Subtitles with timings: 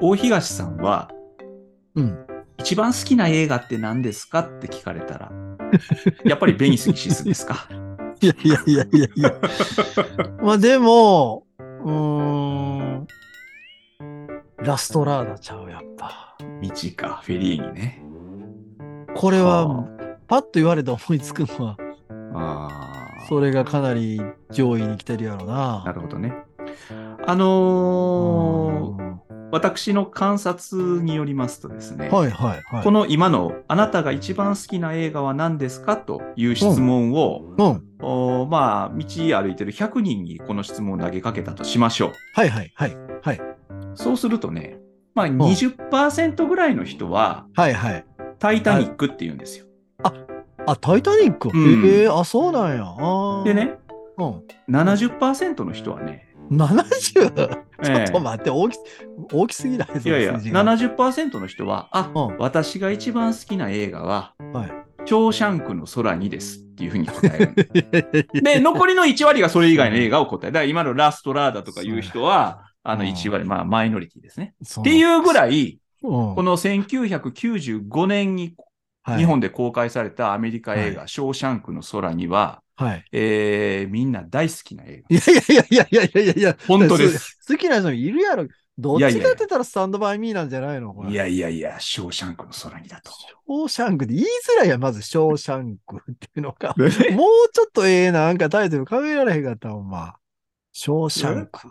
[0.00, 1.10] 大東さんは、
[1.94, 2.26] うん。
[2.58, 5.32] 一番好きな映画って何ですかって聞かれたら、
[6.24, 7.68] やっぱりベニス・ギシスですか？
[8.20, 9.32] いやいやいやいやいや。
[10.42, 11.92] まあでも、うー
[13.00, 13.06] ん。
[14.58, 16.36] ラストラーダちゃう、やっぱ。
[16.62, 18.02] 道か、フェリーにね。
[19.14, 19.84] これはは、
[20.26, 21.76] パッと言われて思いつくのは、
[22.34, 22.68] あ
[23.22, 23.26] あ。
[23.28, 24.20] それがかなり
[24.50, 25.82] 上位に来てるやろな。
[25.86, 26.34] なるほどね。
[27.26, 29.07] あのーうん
[29.50, 32.84] 私の観察によりますとですね、はいはいはい。
[32.84, 37.84] この今のあなたが一番好きな映画は何ですかという質問を、うん。
[38.00, 42.96] おまあ、道歩いてる100人にこの質問を投げかけたとしましょはいはいはい。
[43.22, 43.36] はい。
[43.36, 43.96] う。
[43.96, 44.78] そうするとね、
[45.14, 48.04] まあ20%ぐらいの人は、はいはい。
[48.38, 49.66] タイタニックって言うんですよ。
[50.68, 52.84] あ、タイタニック、うんへえあ、そうなんや。
[52.84, 53.54] あーで。
[53.54, 53.78] ね、
[54.18, 54.42] うん。
[54.68, 56.84] 70%の人はね、70?
[57.00, 57.22] ちょ
[57.84, 58.04] ええ。
[58.04, 58.78] っと待って、大き、
[59.32, 60.64] 大きすぎないいやいや、数字が。
[60.64, 62.38] 70%の人は、あ、うん。
[62.38, 64.72] 私が一番好きな映画は、はい。
[65.06, 68.28] ショーシャンクの空にですっていうふうに答える。
[68.42, 70.52] で、残りの1割がそれ以外の映画を答える。
[70.52, 73.10] だから今のラストラーダとかいう人は、あのうん。
[73.10, 74.54] 1割、まあマイノリティですね。
[74.62, 78.54] っっていうぐらい、うん、この1995年に
[79.08, 79.18] はい。
[79.18, 83.04] 日本で公開されたアメリカ映画、はショーシャンクの空には、はい。
[83.10, 86.56] えーみんな大好きな映いやいやいやいやいやいやいや。
[86.68, 88.46] 本当です好きな人いるやろ。
[88.78, 90.94] どっちかって言ったらスタンドバイミーなんじゃないの？
[91.10, 93.10] いやいやいや、ショーシャンクの空にだと。
[93.10, 96.72] ショーシャンクで言いづらいやん、まずショーシャンクっていうのが。
[96.78, 100.14] ねもうちょっとええなんかタイトル考えられへんかったほんま。
[100.72, 101.68] ショーシャンク。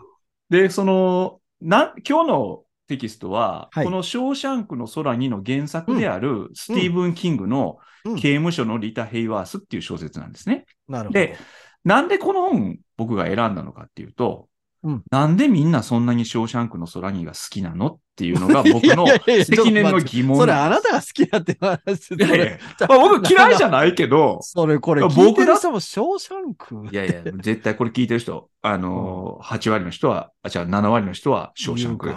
[0.50, 3.84] で、その、な、今日のテキストは、はい。
[3.84, 8.16] このショーシャンクの空にの原作である、スティーブン・キングのうん。
[8.16, 10.66] 刑務所のリタ・ヘイワースっていう小説なんですね。
[10.88, 11.20] なるほど。
[11.20, 11.36] で、
[11.84, 14.48] なんでこの本僕が選んだのかっていうと、
[14.84, 15.02] うん。
[15.10, 22.58] なんでみんなそんなにショーシャンクの空にが好きなのっていうのが僕 のいやいやいやちょっと積年の疑問それあなたが好きだって話いやいや
[22.88, 26.86] まあ僕嫌いじゃないけど、それこれ僕聞いてだる人もショーシャンク？
[26.92, 32.14] いやいや、絶対これ聞いてる人、あのー、8割の人は、あ、じゃあ7割の人はショーシャンク。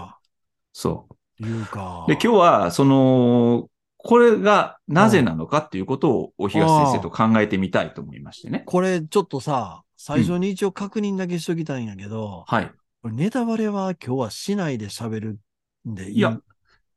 [0.73, 1.07] そ
[1.39, 1.43] う。
[1.43, 2.05] 言うか。
[2.07, 8.63] で、今日は、その、これがなぜなのかっていうことを、お東先生と考えてみたいと思いましてね。
[8.65, 12.71] これちょっとさ、最初に一応確認だけしときたいんやけど、はい。
[13.03, 15.39] これネタバレは今日はしないで喋る
[15.87, 16.17] んでいい？
[16.17, 16.39] いや、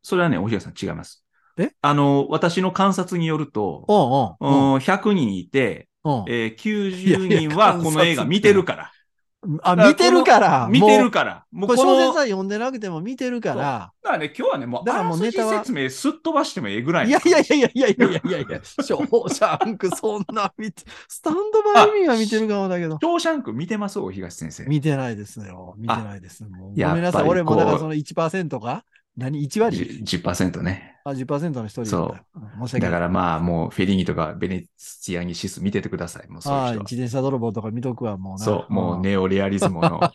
[0.02, 1.24] それはね、お東さん違います。
[1.58, 1.72] え？
[1.82, 3.84] あの、私の観察によると、
[4.40, 6.24] うんうんうん100人いて、うんうん。
[6.28, 8.92] えー90いやいや人はこの映画見てるから。
[9.62, 10.68] あ、見てるから。
[10.70, 11.44] 見てるかから。
[11.52, 13.54] もうこれ小説は読んでなくても見てるから。
[13.54, 17.08] だからね、今日はね、もう、だからもうネタは説明すっ飛ばしてもええぐらい。
[17.08, 22.98] いやいやいやいやいやいやいやいや、ショーシャンクそんな見て、スタンドバイミーは見てるかもだけど。
[23.00, 23.98] ショーシャンク見てます？
[23.98, 24.64] お東先生。
[24.64, 25.74] 見てないですよ。
[25.78, 26.44] 見てないです。
[26.44, 27.28] ごめんなさい。
[27.28, 28.84] 俺もだからその1%か？
[29.16, 29.76] 何 ?1 割？
[29.76, 30.96] じ10%ね。
[31.04, 33.00] あ、10%の一人そう申し訳だない。
[33.00, 36.28] からまあ、もうフェリーニとかベネツィアニシス見ててください。
[36.28, 38.38] もうそういう人自転車泥棒とか見とくわ、もう。
[38.38, 39.10] そう、もうね。
[39.10, 40.00] ネオレアリズムの。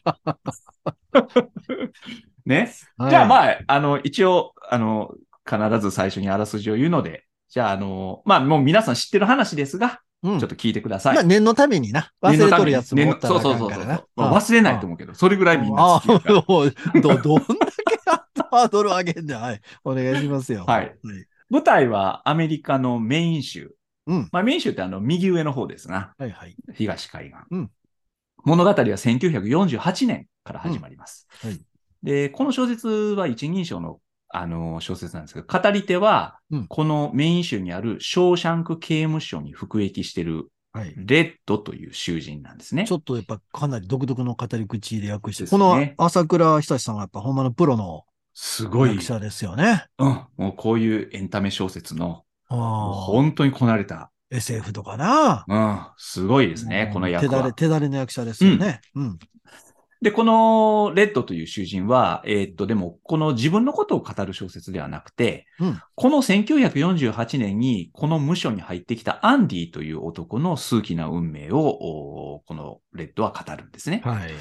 [2.46, 2.72] ね？
[2.98, 5.14] はいじゃあまあ、あの、一応、あの、
[5.48, 11.16] 必ず最初にあらすじを言うので、じゃあ、あの、まあ、もう皆さん知ってる話ですが、うんちょっと聞いてください。
[11.16, 12.12] まあ念のためにな。
[12.22, 14.04] 忘れとるやつもおったらあかそうそうんそうそうからな。
[14.18, 16.46] まあ忘れないと思うけど、それぐらいみんなあ好きだか
[16.94, 17.02] ら。
[17.02, 17.46] ど、どんだ
[17.88, 17.89] け
[18.50, 19.40] ハードル上げんだよ。
[19.40, 19.62] はい。
[19.84, 20.66] お願いしますよ。
[20.68, 20.96] はい。
[21.50, 23.76] 舞台はアメリカのメイン州。
[24.08, 24.30] うん。
[24.32, 26.14] まあ、メイン州ってあの、右上の方ですな。
[26.18, 26.56] はいはい。
[26.76, 27.38] 東海岸。
[27.52, 27.72] うん
[28.46, 31.28] 物語は1948年から始まります。
[31.44, 31.60] うんはい
[32.02, 34.00] で、この小説は一人称の、
[34.30, 40.94] あの小説なんですけど、語り手は、うんこのメイン州にあるショーシャンク刑務所に服役しているはい。
[40.96, 42.92] レッドという囚人なんですねち。
[42.94, 49.86] ょっとやっぱかなり独特の語り口で訳して、ですこねの朝倉久志さんはやっぱほんまのプロのすごい、役者ですよね。
[49.98, 50.08] うん、
[50.38, 52.24] もうこういうエンタメ小説の。
[52.48, 55.46] 本当にこなれた、SF とかな。
[55.48, 57.54] うん、すごいですね、うんこの役は手だれ、。
[57.54, 58.82] 手だれの役者ですよね。
[58.96, 59.20] うん。
[60.02, 74.02] で、このレッドという囚人は、えーっと、でも、この自分のことを語る小説ではなくて、うんこの1948年にこの無所に入ってきたアンディという男の数奇な運命を、おこのレッドは語るんですね。
[74.06, 74.32] はい。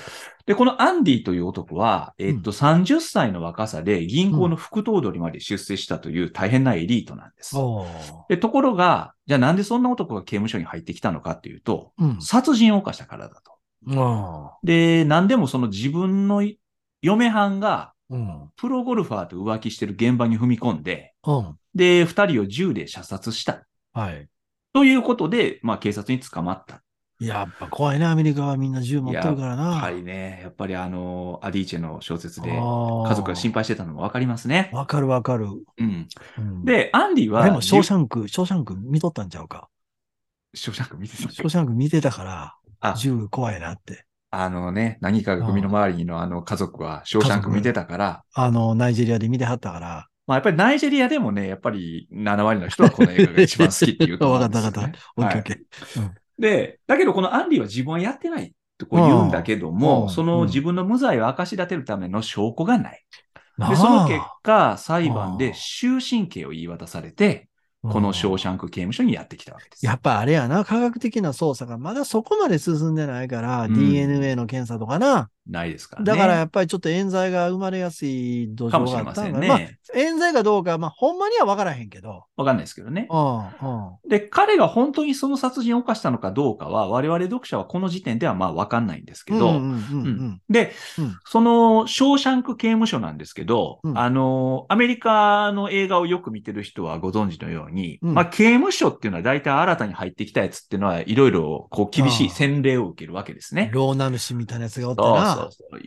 [0.47, 7.57] で、このアンディという男は、えーっと、30歳の若さで銀行の副頭取まで出世したという大変なエリートなんです。
[7.59, 7.89] おー
[8.29, 12.23] で、ところが、じゃあなんでそんな男が刑務所に入ってきたのかっていうと、うん。
[12.23, 13.58] 殺人を犯したからだと。
[13.87, 16.43] あで、何でもその自分の
[17.03, 17.93] 嫁はんが。
[18.57, 21.59] プロゴルファーと浮気してる現場に踏み込んで、うん。
[21.75, 23.67] で、二人を銃で射殺した。
[23.93, 24.29] はい。
[24.73, 26.83] ということで、まあ警察に捕まった。
[27.21, 29.73] やっぱ怖いね、アメリカはみんな銃持ってるからな。
[29.73, 30.41] はいね。
[30.43, 34.71] やっぱりあの、アディーチェの小説で、家族が心配してたのもわかりますね。
[34.73, 35.47] わかるわかる。
[35.47, 36.09] うん。
[36.39, 39.69] うん、で、アンディは、でも、ショーシャンク、ショーシャンク見とったんちゃうか。
[40.55, 42.58] ショーシャンク見てたショーシャンク見てたから、あ、
[42.97, 44.05] 銃怖いなって。
[44.31, 50.07] あのね、何かが組の周りのあの家族は、ショーシャンク見てたから、あの、ナイジェリアで見てはったから。
[50.27, 54.33] まあやっぱりナイジェリアでもね、やっぱり7割の人はこの映画が一番好きっていうと ね。
[54.33, 56.11] わかったわかオッケーオッケー。
[56.39, 63.05] で、だけどこのアンディは自分はやってないとこう言うんだけどうも、んその自分の無罪を明かし立てるための証拠がない。
[63.57, 67.48] なあで、その結果、裁判で終身刑を言い渡されて、
[67.87, 69.87] このショーうんシャンク刑務所にやってきたわけです。
[69.87, 75.31] やっぱあれやな、科学的な捜査がまだそこまで進んでないから、うん DNA の検査とかな。
[75.49, 76.07] ないですからね。
[76.07, 79.49] だからやっぱりちょっと冤罪が生まれやすい土かも壌しれませんがあったんかな。
[79.49, 79.79] まあ、ね。
[79.95, 82.25] 冤罪かどうか、まあ、ほんまには分からへんけど。
[82.37, 83.09] わかんないですけどね。
[83.11, 83.49] うん、うん。
[84.09, 89.61] で、彼が本当にその殺人を犯したのかどうかは、我々読者はこの時点ではまあわかんないんですけど、
[90.51, 103.71] で、うんその、ショーシャンク刑務所なんですけど、うんあの、アメリカの映画をよく見てる人はご存知のように、うんまあ、刑務所っていうのは大体新たに入ってきたやつっていうのは、いろいろ、こう、厳しい洗礼を受けるわけですね。
[103.73, 105.38] ローナル氏みたいなやつがおってそうな。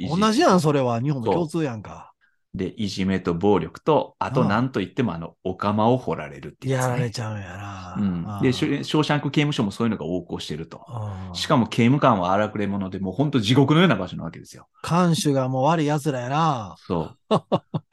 [0.09, 1.01] 同じやん、それは。
[1.01, 2.11] 日本も共通やんか。
[2.53, 6.81] で、いじめと暴力と、あとうん何と言っても、あの、お釜を掘られるっていうね。
[6.81, 7.95] やられちゃうんやな。
[7.97, 8.41] うん。
[8.41, 10.85] で、ショーシャンク刑務所もそういうのが横行してると。
[10.87, 14.67] うんしかも刑務官は荒くれ者で、もう本当地獄のような場所なわけですよ。
[14.81, 16.75] 看守がもう悪い奴らやな。
[16.77, 17.37] そう。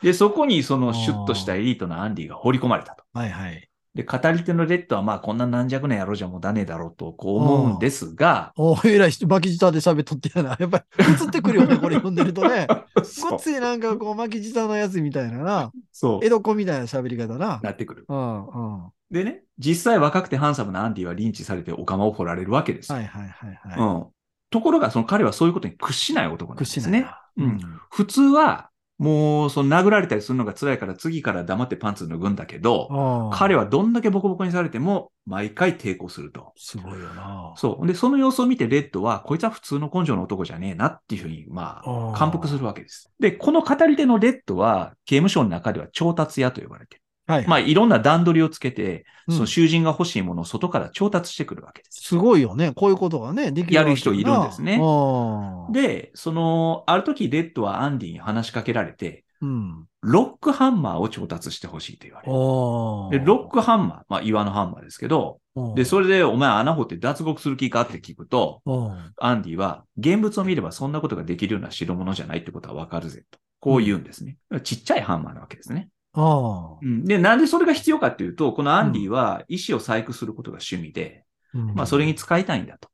[0.02, 3.05] で、そこにそのシュッとしたエリートのアンディが放り込まれたと。
[3.14, 3.68] はいはい。
[3.98, 10.56] で、語り手のレッドはまあこんな軟弱な野郎じゃもうダねえだろうとこう思うんですが、おえらい人巻き舌で喋っとってやな。
[10.56, 10.84] やっぱり
[11.20, 12.68] 映ってくるよね、これ読んでるとね。
[13.02, 15.72] そごうっついなんかこう巻き舌のやつみたいなな。
[15.90, 17.58] そう江戸っ子みたいな喋り方な。
[17.60, 18.04] なってくる。
[18.08, 18.82] うんうん。
[18.84, 23.00] はでね、実際若くてハンサムなアンディはリンチされてお釜を掘られるわけですよ。
[23.00, 23.80] いはいはいはい。
[23.80, 24.06] うん。
[24.50, 27.00] ところが、その彼はそういうことに屈しない男なんで屈しすね。
[27.00, 27.20] ないな。
[27.38, 33.36] うん普通は、もう、その殴られたりするのが辛いから次から黙ってパンツ脱ぐんだけど、うん。
[33.36, 36.52] 彼はどんだけボコボコにされても毎回抵抗すると。
[36.56, 37.54] すごいよな。
[37.56, 37.86] そう。
[37.86, 43.12] で、その様子を見てレッドは、こいつは普通の根性の男じゃねえなっていうふうに、まあ、感服するわけです。
[43.20, 47.02] で、この語り手のレッドは、刑務所の中では調達屋と呼ばれてる。
[47.28, 47.46] はい。
[47.46, 52.00] まあ、いろんな段取りをつけて、うんその囚人が欲しいものを外から調達してくるわけです。
[52.02, 52.72] すごいよね。
[52.75, 55.72] こういうことがね、できるやる人いるんですねうん。
[55.72, 59.84] で、その、ある時、レッドはアンディに話しかけられて、うん。
[60.00, 62.32] ロックハンマーを調達してほしいと言われる。
[62.32, 65.40] おで、ロックハンマー、まあ、岩のハンマーですけど、
[65.74, 69.12] で、それ、れで、お前穴掘って脱獄する気かって聞くと、うん。
[69.19, 73.38] アンディは、現物を見ればそんなことができるような代物じゃないってことはわかるぜと。
[73.60, 74.38] こう言うんですね。
[74.62, 75.90] ちっちゃいハンマーなわけですね。
[76.19, 76.79] ああ。
[76.82, 81.25] うんで、なんでそれが必要かっていうと、このアンディは石を細工することが趣味で、
[81.55, 82.88] うんまあ、それに使いたいんだと。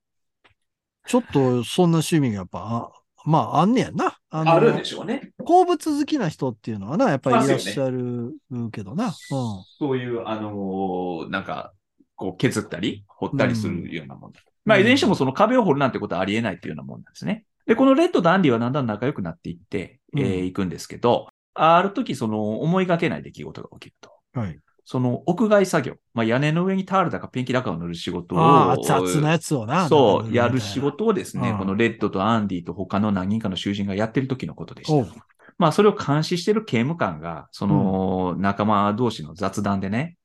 [1.07, 4.19] ちょっと、そんな趣味がやっぱ、あまあ、あんねやんな。
[4.31, 5.33] あのしょうね。
[5.45, 8.35] 鉱物好きな人っていうのはな、やっぱりいらっしゃる
[8.71, 9.13] けどな。
[9.13, 11.73] そういう、あのーなんか、
[12.17, 14.41] こう削ったり、掘ったりするようなもんだ。
[14.41, 17.45] うんまあ、いずれにしてもその壁を掘るなんてことはありえないっていうようなもんなんですね。
[17.67, 24.11] で、このレッドとアンディはだんだん仲良くなっていって、えーうんいくんですけど、ある時その思いがけない出来事が起きると。
[24.35, 24.43] うん。
[24.43, 24.59] はい。
[24.87, 29.89] その屋外作業、まあ、屋根の上にタールだかペンキだかを塗る仕事を、ああ、雑なやつをな。
[29.89, 30.79] そう、やる仕。
[30.79, 35.15] 事をですね、うんこのレッドとアンディと他の何人かの囚人がやってる時のことでした。
[35.57, 40.17] まあ、それを監視してる刑務官が、その仲間同士の雑談でね、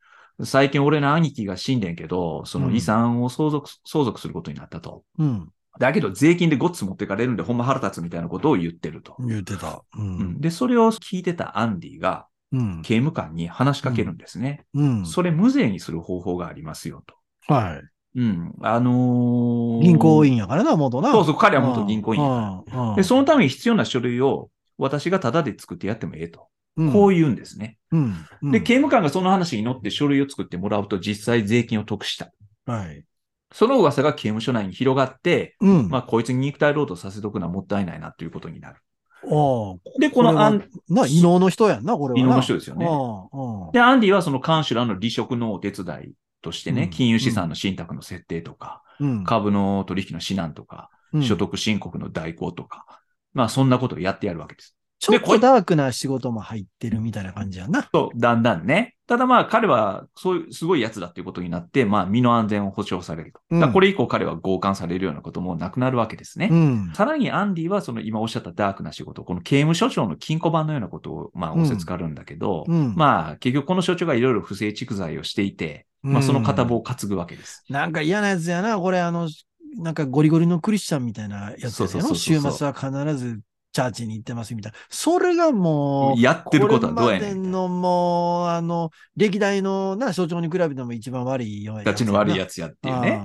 [0.44, 5.04] 最近俺の兄貴が死んでんけど、その遺産を相続、相続することになったと。
[5.18, 5.50] うん。
[5.80, 9.16] だけど税金でごっつ持ってかれるんでほんま腹立つみたいなことを言ってると。
[9.20, 9.84] 言ってた。
[9.98, 10.02] う。
[10.02, 12.82] うんんで、それを聞いてたアンディがうん。
[12.82, 14.66] 刑務官に話しかけるんですね。
[14.74, 15.06] うん。
[15.06, 17.54] それ無税にする方法がありますよと。
[17.54, 17.76] は
[18.16, 18.20] い。
[18.20, 18.54] うん。
[18.62, 21.12] あのー銀行員やからな、元な。
[21.12, 26.48] そうそう、彼は元銀行員やから員で、そのために必要な書類を私がタダで作ってやってもええと。
[26.78, 27.78] うん、こう言うんですね。
[27.92, 28.16] うん。
[28.42, 28.52] うん。
[28.52, 32.32] で、刑務官がその話に乗って書類を作ってもらうと実際税金を得した。
[32.66, 33.04] はい。
[33.52, 35.90] その噂が刑務所内に広がって、うん。
[35.90, 38.78] まあ、こいつに肉体労働させとくのはもったいないなということになる。
[39.24, 40.00] ああ。
[40.00, 42.26] で、このアン、な、異能の人やんな、これはな。
[42.26, 43.72] 異能の人ですよねああ。
[43.74, 49.24] で、アンディはそのカンシュラの離職のお手伝いとしてね、うん金融資産の信託の設定とか、うん。
[49.24, 52.86] 株の取引の指南とか、うん所得申告の代行とか、
[53.34, 54.76] まあそんなことをやってやるわけです。
[55.00, 57.88] ちょっとれダークな仕事も入ってるみたいな感じやんな。
[57.94, 58.96] そう、だんだんね。
[59.08, 63.72] ただまあ彼はそういうすごいやつだっていうことになって、まあ身の安全を保障されると。
[63.72, 66.50] これ以降彼は強姦されるようなこともなくなるわけですね。
[66.52, 66.92] うん。
[66.94, 72.94] さらにアンディはその今おっしゃったダークな仕事、この刑務所長の金庫番のようなことをまあ仰せつかるんだけど、うん。
[72.96, 77.64] まあ結局この所長がいろいろ不正蓄財をしていて、まあその片棒を担ぐわけです。
[77.70, 79.30] なんか嫌なやつやな、これ、あの、
[79.78, 83.40] なんかゴリゴリのクリスチャンみたいなやつそうやのそうそうそう週末は必ず
[83.72, 84.78] チャーチに行ってますみたいな。
[84.90, 93.22] それがもう、やってることはどうやねんこれまでのもう、あの、歴代のな、象徴に比べても一番悪いようなたちの悪いやつつやっていうね。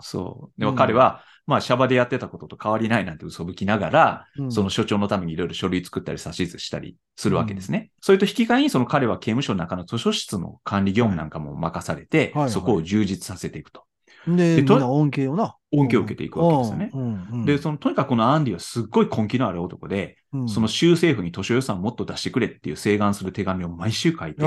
[0.00, 0.60] そう。
[0.60, 7.90] でもうん彼は、まあ、シャバでやってたことと変わりないなんて嘘吹きながら、うんその所長のためにいろいろ書類作ったり指図したりするわけですね。
[8.02, 13.84] それと引き換えに、その彼は刑務所の中の図書室の管理業務なんかも任されて、はいはいそこを充実させていくと。
[14.26, 15.56] で、でとみんな恩恵をな。
[15.72, 17.44] 恩恵を受けていくわけですよね。
[17.44, 24.42] で、その、とにかくこのアンディはすっごい根気のある男で、うんその州政府に図書予算をもっと出してくれっていう請願する手紙を毎週書いて、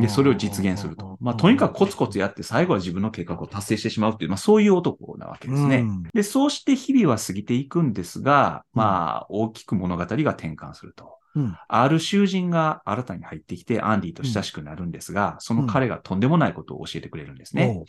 [0.00, 1.16] で、それを実現すると。
[1.20, 5.78] まあ、とにかくコツコツやって最後は自分の計画を達成してしまうっていう、まあ、そういう男なわけですね。
[5.78, 11.16] うんで、そうして日々は過ぎていくんですが、まあ、大きく物語が転換すると。
[11.34, 17.82] うんある囚人が新たに入ってきて、アンディと親しくなるんですが、その彼がとんでもないことを教えてくれるんですね。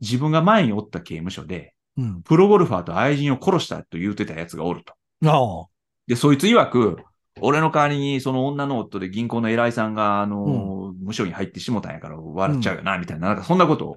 [0.00, 2.22] 自分が前におった刑務所で、うん。
[2.22, 4.94] プロゴルファーと愛人を殺したと言うてた奴がおると。
[5.28, 5.66] ああ。
[6.06, 6.98] で、そいつ曰く、
[7.40, 13.96] 俺の代わりにその女の夫で銀行の偉いさんが、あの、無所に入ってしもたんやから笑っちゃうよな、みたいな、なんかそんなことを、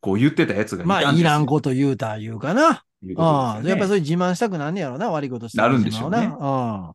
[0.00, 1.28] こう言ってた奴がいまあ、たんですよ。
[1.28, 2.84] いらんこと言うた言うかな。
[3.02, 3.62] いうことああ。
[3.62, 6.94] やっぱりそれ自慢したくなんねやろな、悪いことしてなるんでしょうね自慢は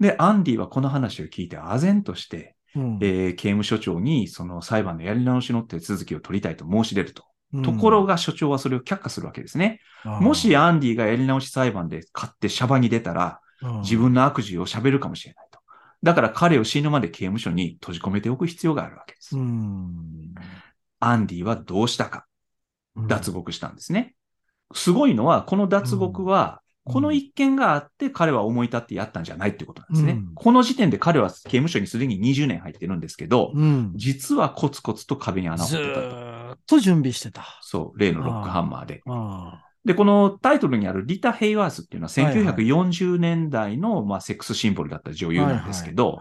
[0.00, 7.24] なで、アンディはこの話を聞いて、唖然として、うんえー刑務所長にその裁判のやり直しの手続きを取りたいと申し出ると。
[7.54, 9.80] うんところが所長はそれを却下するわけですね。
[10.04, 15.60] ああもしアンディがやり直し裁判で勝ってシャバに出たら、うん自分の悪事を喋るかもしれないと。
[16.02, 19.38] だから彼を死ぬまで刑務所に閉じ込めておく必要があるわけです。
[19.38, 20.34] うん
[21.00, 22.26] アンディはどうしたか
[22.96, 24.14] うん脱獄したんですね。
[24.74, 30.12] すごいのは、この脱獄は、うんこの一件があって彼は思い立ってやったんじゃないってことなんですね。
[30.12, 33.92] うんこの時点で彼は刑務所にすでに20年入ってるんですけど、うん。
[33.96, 36.25] 実はコツコツと壁に穴をず掘ってたと。
[36.66, 37.44] と準備してた。
[37.62, 39.02] そう、例のロックハンマーで。
[39.06, 46.18] あで、このタイトルにあるリタ・ヘイワースっていうのははいはい1940年代の、まあ、セックスシンボルだった女優なんですけど。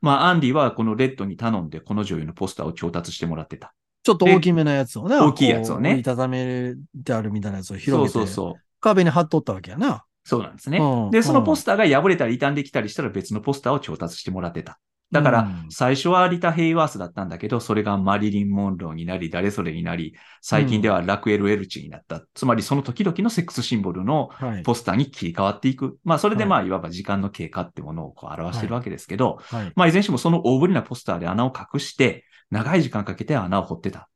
[0.00, 3.74] まあ、アンディはこのレッドに頼んでこの女優のポスターを調達してもらってた。
[4.04, 5.16] ちょっと大きめなやつをね。
[5.16, 8.12] 大きいやつをね折りたためてあるみたいなやつをそう広げて。
[8.12, 8.62] そうそう。
[8.80, 10.04] 壁に貼っとったわけやな。
[10.24, 11.10] そうなんですねうん。
[11.10, 14.78] で、そのポスターが破れたり傷んできたりしたら別のポスターを調達してもらってた。
[15.10, 22.22] だからうん、最初はリタ・ヘイワースだったんだけど、それがマリリン・モンローになり、誰それになり、最近ではラクエル・エルチになった。
[22.34, 24.62] つまりその時々のセックスシンボルのはい。
[24.62, 25.98] ポスターに切り替わっていく。
[26.04, 29.72] まあ、それではいまあ、いわば時間の経過ってものをこう表してるわけですけど、はい。
[29.74, 34.10] まあ、いずれにしてもその大ぶりなポスターで穴を隠して、長い時間かけて穴を掘ってた。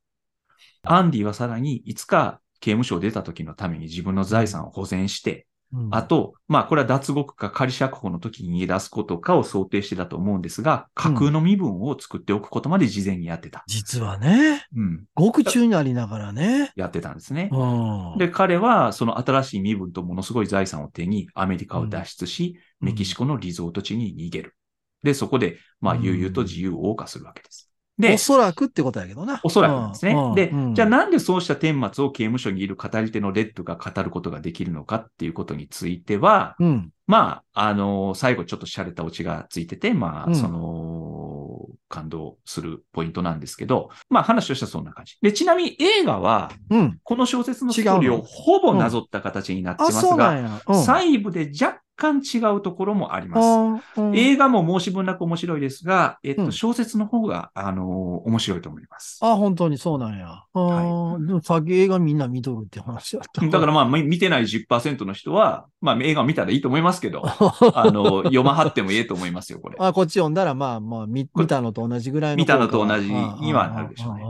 [0.83, 13.63] アンディはさらに、いつか刑務所を出た時のために自分の財産を保全して、うんあと、まあ、これは脱獄か仮釈放の時に逃げ出すことかを想定してたと思うんですが、架空の身分を作っておくことまで事前にやってた。
[13.67, 15.05] 実はね、うん。
[15.15, 16.71] 獄中にありながらね。
[16.75, 17.49] やってたんですね。
[17.51, 18.17] うん。
[18.19, 24.57] で、彼はその新しい身分とものすごい財産を手にアメリカを脱出し、うんメキシコのリゾート地に逃げる。
[25.03, 27.72] で、そこで、まあ、うん悠々と自由を謳歌するわけです。
[27.99, 29.39] おで、そらくってことやけどな。
[29.43, 30.35] おそらくですねうん。
[30.35, 36.91] でうん、じゃあなんでそうした顛末を刑務所にいる語り手のレッドが語ることができるのかっていうことについては、うん。
[37.05, 45.17] まあ、あの最後ちょっと洒落たオチがついてて、まあ、うんその、感動するポイントなんですけど、まあ話としてはそんな感じ。
[45.21, 46.99] で、ちなみに映画は、うん。
[47.03, 53.45] この小説のストーリーをほぼなぞった形になってあ、ますが、細部で若干違うところもあります。
[53.45, 59.19] あうん映画も申し分なく面白いですが、えっと、うん小説の方が、あの面白いと思います。
[59.21, 60.27] あ、本当にそうなんや。
[60.27, 63.45] あーでもさっき映画みんな見とるって話だった。
[63.45, 69.77] だからまあ、み見てない10%の人は、まあ映画見たらいいと思いますけど、 あの、読まはってもいいと思いますよ、これ。
[69.79, 72.67] あ、こっち読んだら、まあまあ、見見たのと同じぐらいの見たの。
[72.67, 74.23] と同じにはなるでしょうね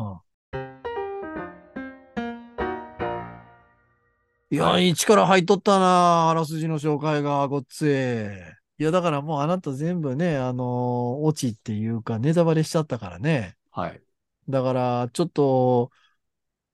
[4.54, 8.84] いや、はいいい力入っとったな、あらすじの紹介が、ごっつい。
[8.84, 13.56] いや、だからもうあなた全部ね、あの、オチっていうか、ネタバレしちゃったからね。
[13.72, 14.00] はい。
[14.48, 15.90] だから、ちょっと、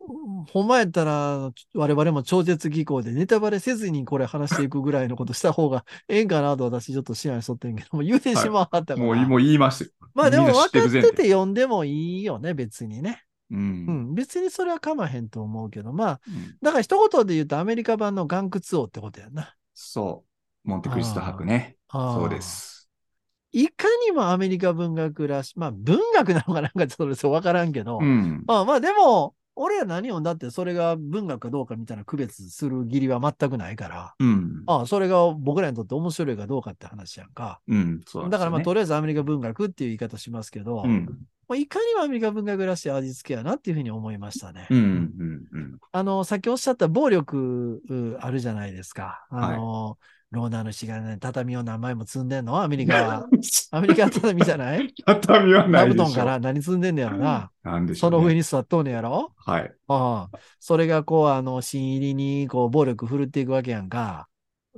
[0.02, 8.98] うんほんまやったら、我々も超絶技巧でネタバレせずにこれ話していくぐらいのことした方がええんかなと私ちょっと思案しとってんけども、言うてしまったから。
[8.98, 9.90] もう、もう言いますよ。
[10.14, 13.24] まあでも分かってて読んでもいいよね、別にね。
[13.52, 13.56] う。
[13.56, 19.56] うんん、別にそれはかまへんと思うけど、まあ、うんだから一言で言うとアメリカ版の岩窟王ってことやな。
[19.74, 20.24] そ
[20.66, 20.70] う。
[20.70, 21.78] モンテクリスト博ね。
[21.92, 22.42] そうで。
[22.42, 22.90] す。
[23.52, 28.44] いかにもアメリカ文学らし、まあ文学なのかなんかちょっとそれわからんけど、うん。
[28.46, 34.64] まあまあでも、俺ら何読んだってそれが文学かどうかみたいな区別する義理は全くないから、うん。
[34.68, 37.60] ああ、それが僕らにとって面白いかどうかって話やんか。
[37.68, 37.98] うん。
[37.98, 41.08] ねだからまあ、とりあえずアメリカ文学っていう言い方しますけど、うん。
[41.50, 44.68] まあ、いかにもアメリカ文学らしい味付けやなっていうふうに思いましたね。
[44.70, 44.80] うん。
[44.80, 45.48] うん。
[45.52, 45.80] うん。
[45.92, 49.26] あの、さっきおっしゃった暴力うあるじゃないですか。
[49.30, 49.98] あの、
[50.32, 52.62] ローナーのしがね、畳を何枚も積んでんの？
[52.62, 53.28] アメリカは。
[53.72, 54.94] アメリカは畳じゃない？
[55.06, 56.04] 畳はないでしょ。
[56.04, 57.50] 座布団から何積んでんねやろな？
[57.64, 58.26] なんでしょそうのね。
[58.28, 59.32] 上に座っとんねやろ？
[59.38, 59.74] はい。
[59.88, 60.38] ああ。
[60.60, 64.28] それがこう、あの、新入りにこう、暴力振るっていくわけやんか。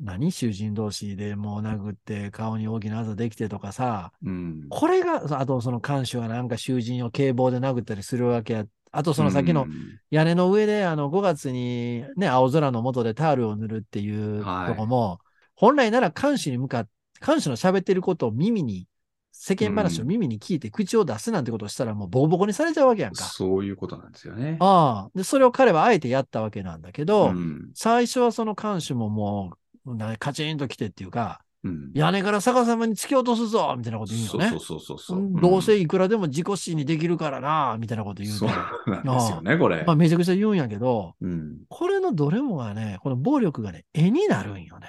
[0.02, 0.32] 何？
[0.32, 4.14] 囚人同士でもう殴って顔に大きなあざできてとかさ。
[4.24, 4.68] うん。
[4.70, 8.66] これが、あとその看守がなんか囚人を警棒で殴ったりするわけや。
[8.94, 15.20] あとその先のうん屋根の上で、あの、5月にね、青空の下でタオルを塗るっていうはいとこも、
[15.56, 16.92] 本来なら監視に向かって、
[17.26, 18.88] 監視の喋ってることを耳に、
[19.32, 23.24] 世間話を耳に聞いて口を出すなんてことをしたらもうボコボコにされちゃうわけやんか。
[23.24, 24.58] そういうことなんですよね。
[24.60, 25.12] ああ。
[25.16, 27.70] で、それを彼はあえてやったわけなんだけど、うん。
[27.74, 29.54] 最初はその監視もも
[29.86, 31.92] う、なカチンと来てっていうか、うん。
[31.94, 34.50] 屋根から逆さまに突き落とすぞみたいなこと言うよね。
[34.50, 35.20] そうそうそうそう。
[35.20, 38.54] うんどうせいくらでも自己死にできるからなみたいなこと言うそて
[38.88, 39.96] うなんですよね、これまあ、。
[39.96, 41.58] めちゃくちゃ言うんやけど、うん。
[41.70, 44.88] これのどれもがね、この暴力がね、絵になるんよね。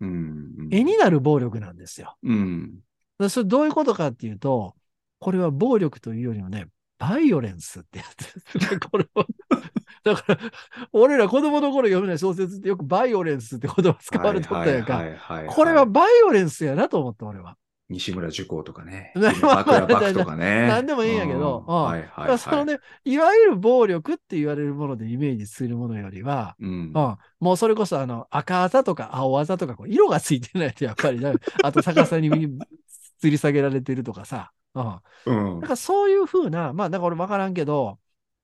[0.00, 0.68] うん。
[0.70, 2.16] 絵になる暴力なんですよ。
[2.22, 2.80] うん。
[3.18, 4.74] でそれどういうことかっていうと、
[5.18, 6.66] これは暴力というよりもね、
[6.98, 8.78] バイオレンスってやつですね。
[8.90, 9.26] これは。
[10.04, 10.38] だから、
[10.92, 15.02] 俺ら子供の頃読めない小説ってよくバイオレンスって言葉使われとったやんか。
[15.48, 17.56] これはバイオレンスやなと思った、俺は。
[17.88, 19.12] 西村受講とかね。
[19.14, 20.66] 枕バクとかね。
[20.66, 22.06] なんでもいいんやけどうんうんはいはいはい。
[22.06, 26.72] だからそのね、いわゆる暴力って言われるものでイメージするものよりは、うんう。
[27.00, 34.80] ん、もうそれこそあの赤あざとか青あざとかこう色がついてないとやっぱりね、あと逆さに吊り下げられてるとかさ、う
[35.32, 37.98] ん、うんだからそういうふうな、まあだから俺分からんけど、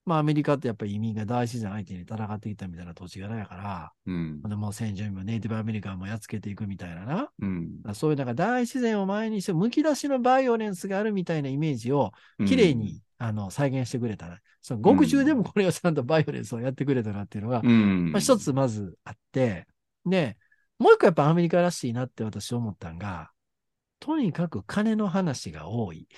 [0.04, 4.42] まあアメリカってやっぱり移民が大自然相手に戦ってきたみたいな土地柄やから、うん。
[4.42, 7.28] でもう先住民もネイティブアメリカンもやっつけていくみたいなな。
[7.40, 7.94] うん。
[7.94, 12.12] そういうなんか大自然を前にして、むき出しのバイオレンスがあるみたいなイメージを
[12.46, 14.38] 綺麗に、あの再現してくれたな。
[14.60, 18.10] その獄中でもこれをちゃんとバイオレンスをやってくれたなっていうのが、うん。
[18.10, 19.66] まあ、一つまずあって、
[20.04, 20.36] で、
[20.78, 23.30] もう一個やっぱアメリカらしいなって私思ったんが、
[24.00, 26.08] とにかく金の話が多い。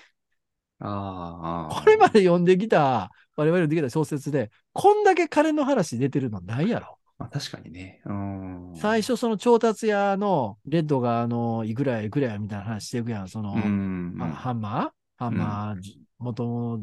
[0.81, 1.75] ああ。
[1.75, 6.99] これまで読んできた、我々読んできた小説で、こんだけ金の話出てるのないやろ。
[7.19, 8.03] まあ確かにね。
[8.07, 8.73] うん。
[8.77, 13.29] 最初その調達屋のレッドがあの、いくらやいくらやみたいな話していくやん。
[13.29, 14.17] その、うん。
[14.21, 14.91] あハンマー？
[15.17, 16.83] ハンマー、じ元々、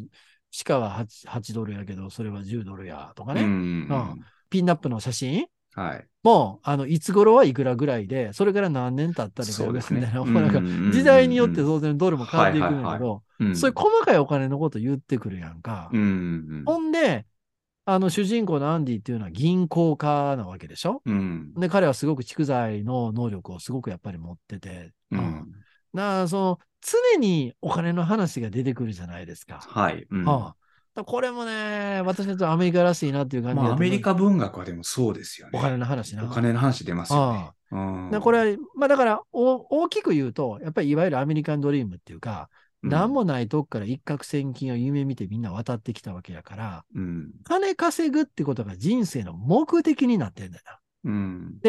[0.52, 3.42] 地価は 8, 8ドルやけど、それは10ドルやとかね。
[3.42, 3.50] うん。
[3.50, 5.46] うんピンナップの写真？
[5.74, 6.08] はい。
[6.24, 10.24] もう、あの、いつ頃はいくらぐらいで、それから何年経ったらいくらみたいな。
[10.24, 15.90] もうなんかうん時代によって当然ドルも変わっていくんだけど、うんそういう細かいお金のこと言ってくるやんか。
[15.92, 16.64] うん。
[16.66, 17.26] ほんで、
[17.86, 21.02] あの、主人公のアンディっていうのは銀行家なわけでしょ？
[21.06, 21.54] うん。
[21.56, 25.52] で、彼はすごく蓄財の能力をすごくやっぱり持ってて、ううんん。
[25.92, 26.60] なあ、その、
[27.14, 29.58] 常にお金の話が出てくるじゃないですか。
[29.58, 30.06] はい。
[30.10, 30.56] うんああだ
[31.04, 35.60] これもね、私たちはアメリカらしいなっていう感じまあ、アメリカ文学はでもそうですよね。
[35.60, 36.26] お金の話な。
[36.26, 37.52] お金の話出ますよね。
[37.72, 42.50] うんでこれは、まあだからお、大きく言うと、やっぱりいわゆるアメリカンドリームっていうか、
[42.84, 47.32] なんもないとこから一攫千金を夢見てみんな渡ってきたわけやから、うん。
[47.44, 50.80] 金稼ぐってことが人生の目的になってんだよな。
[51.06, 51.60] うん。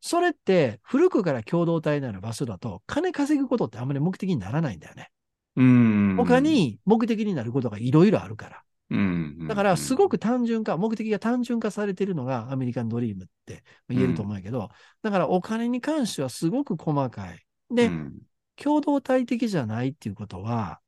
[0.00, 5.10] それって古くから共同体な場所だと、金稼ぐことってあんまり目的にならないんだよね。
[5.56, 6.16] うん。
[6.16, 8.62] 他、に目的になることがいろいろあるから。
[8.90, 9.48] うん。
[9.48, 14.70] だから、すごく、く単純化、目的が単純化されているのがアメリカンドリームって言えると思うけど、
[15.02, 17.44] だからお金に関してはすごく細かい。
[17.70, 18.12] で、うん
[18.56, 20.80] 共同体的じゃないっていうことは、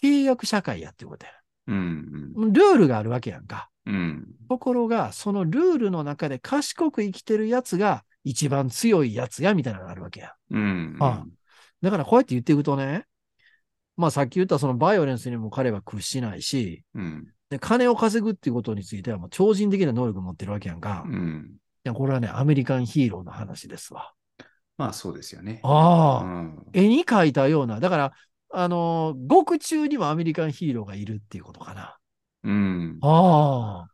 [0.00, 1.32] 契約社会やっていうことや。
[1.68, 2.32] うん。
[2.52, 3.70] ルールがあるわけやんか。
[3.86, 4.26] うん。
[4.48, 10.34] ところが、そのルールの中で賢く生きてるやつが一番強いやつや、みたいなのがあるわけや。
[10.50, 10.96] うん。
[11.00, 11.24] あ
[11.82, 13.06] だからこうやって言っていくとね、
[13.96, 17.26] まあさっき言ったそのバイオレンスにも彼は屈しないし、うん。
[17.50, 21.04] で、金を稼ぐっていうことについてはもう超人的な能力を持ってるわけやんか。
[21.06, 21.56] いうん。
[21.84, 24.12] や、これはね、アメリカンヒーローの話ですわ。
[24.76, 25.60] まあ、そうですよね。
[25.62, 26.66] ああ、うん。
[26.72, 28.12] 絵に描いたような、だから、
[28.50, 31.98] あのー獄中にもアメリカンヒーローがいるっていうことかな。
[32.44, 32.98] うん。
[33.00, 33.90] ああ、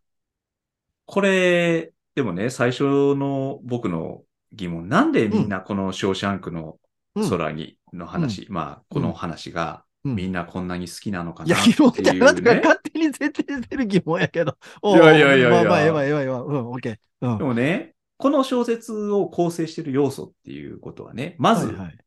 [1.07, 6.79] これ、でもね、最初の僕の疑問、なんでみんなこのショーシャンクの
[7.15, 12.61] うん空にの話、まあ、この話がうんみんなこんなに好きなのかいや、な疑問ってあっていうなたがね。
[12.63, 14.57] 勝手に絶対出てる疑問やけど。
[14.85, 16.43] いやいやいやいやまあまあ、ええわ、ええわ、ええわ。
[16.43, 16.97] うん、オッケー。
[17.21, 17.39] うん。
[17.39, 21.99] でもね、この小説を構成している要素っていうことはね、まずはいはい。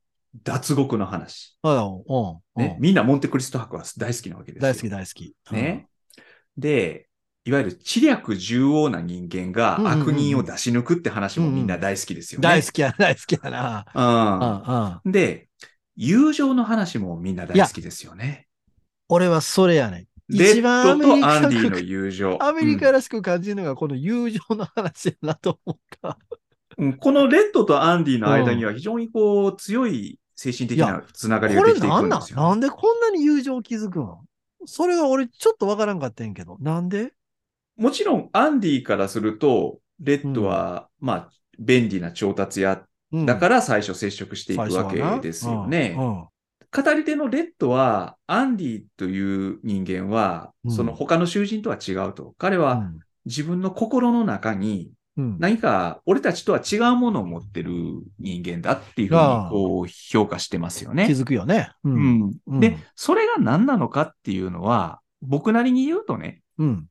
[0.43, 1.57] 脱獄の話。
[2.79, 4.71] みんなモンテクリスト博は大好きなわけですよ。
[4.71, 5.35] 大好き、大好き。
[5.51, 5.87] ね。
[6.57, 7.07] で、
[7.45, 12.43] いわゆる知略重要な人間がうんうんうん悪人を出し抜くって話もみんな大好きですよね。
[12.43, 13.85] 大好きや、大好きやな。
[13.93, 15.11] うんうんうん。
[15.11, 15.47] で、
[15.95, 18.47] 友情の話もみんな大好きですよね。
[19.09, 20.07] 俺はそれやねん。
[20.27, 22.37] レ一番アッドとメリカアンディのく友情。
[22.41, 26.17] アメリカらしく感じるのがこの友情の話やなと思った。
[26.77, 34.19] うんこのレッドとアンディの間には非常にこう強い精神的なつながりができていなんなんくんですよ、なんでこんなに友情を築くの？
[34.65, 36.57] それが俺ちょっとわからんかったんやけど。
[36.59, 37.13] なんで？
[37.77, 41.29] もちろんアンディからすると、レッドは、まあ、
[41.59, 42.81] 便利な調達屋
[43.13, 45.95] だからら最初接触していくわけですよね。
[45.97, 46.25] うん
[46.75, 52.35] 語り手のレッドは、アンディという人間は、うんその他の囚人とは違うと。
[52.37, 57.71] 彼はうん自分の心の中にうん何か俺たちとは違うものを持ってる
[58.19, 61.07] 人間だっていうふうにこう評価してますよね。
[61.07, 61.71] 気づくよね。
[61.83, 66.87] うんで、それが何なのかっていうのは、僕なりに言うとね、うん。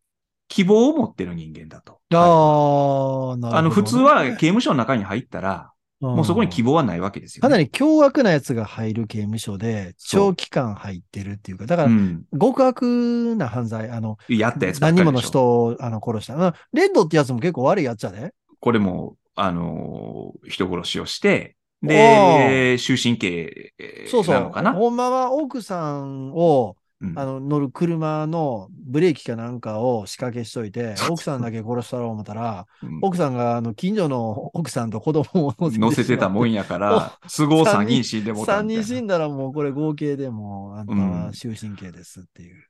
[0.48, 2.00] 希望を持ってる人間だと。
[2.11, 3.59] ああ、なるほどね。
[3.59, 5.72] あの、普通は刑務所の中に入ったら、
[6.10, 7.42] もうそこに希望望はないわけですよ、ね。
[7.42, 12.24] かなり凶悪なやつが入る刑務所で、そう長期間入ってるっていうか、だから、うん。
[12.38, 15.20] 極悪な犯罪、あの、やったやつ何人もの。
[15.20, 16.34] 人をあの殺した。
[16.34, 18.32] うんレッドってやつも結構悪いやつやで。
[18.60, 24.34] これも、あのー人殺しをして、おで、終身刑えーそうそう。
[24.34, 24.72] なのかな。
[24.72, 26.76] ほんまは奥さんを、
[27.10, 36.54] うんあの、乗る車のブレーキかなんかを仕掛けしといて、 奥さんだけ殺したろう思ったら、うん奥さんがあの近所の奥さんと子供を乗せてたもんや。
[36.54, 38.82] やから、都合3人死んでもうた3みたいな。
[38.82, 42.64] 人死んだらもうこれ合計でもうあんたうんは終身刑ですっていう。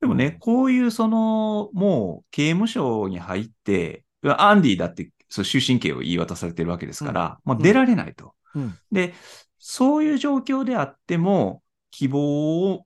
[0.00, 8.34] でもね、こういうその、もう刑務所に入って、アンディだってそう終身刑を言い渡されてるわけですから、まあ、出られないと。
[8.54, 8.74] うん。
[8.92, 9.14] で、
[9.58, 12.85] そういう状況であっても、希望を、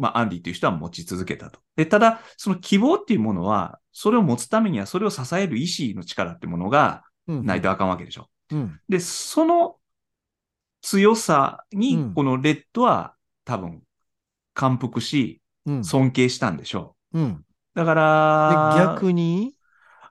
[0.00, 1.60] まあ、アンディという人は持ち続けたと。
[1.76, 7.44] で、ただ、その希望っていうものは、それを持つためには、それを支える意志の力ってものがうん。
[7.44, 8.28] ないとあかんわけでしょ。
[8.50, 8.80] うん。
[8.88, 9.76] で、その
[10.82, 13.82] 強さうんに、このレッドは多分、
[14.54, 15.84] 感服し、うん。
[15.84, 17.24] 尊敬したんでしょうん。
[17.24, 17.44] う。
[17.74, 19.54] だかでら、逆に、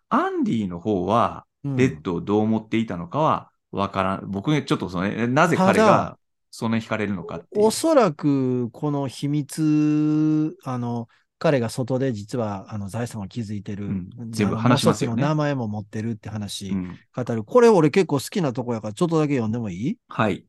[0.10, 4.32] アンディの方は、うんレッドをどう思っていたのかはわからん。
[4.32, 6.18] 僕ね、ちょっとその、ね、なぜ彼が
[6.52, 7.42] そんなに惹かれるのか。
[7.56, 11.08] おそらく、この秘密、あの、
[11.38, 13.86] 彼が外で実はあの財産を築いてる。
[13.86, 17.44] うん全部話しますよね名前も持ってるって話うん語る。
[17.46, 19.98] これ俺結構好きなとこやから、ちょっとだけ読んでもいい？
[20.10, 20.46] はい。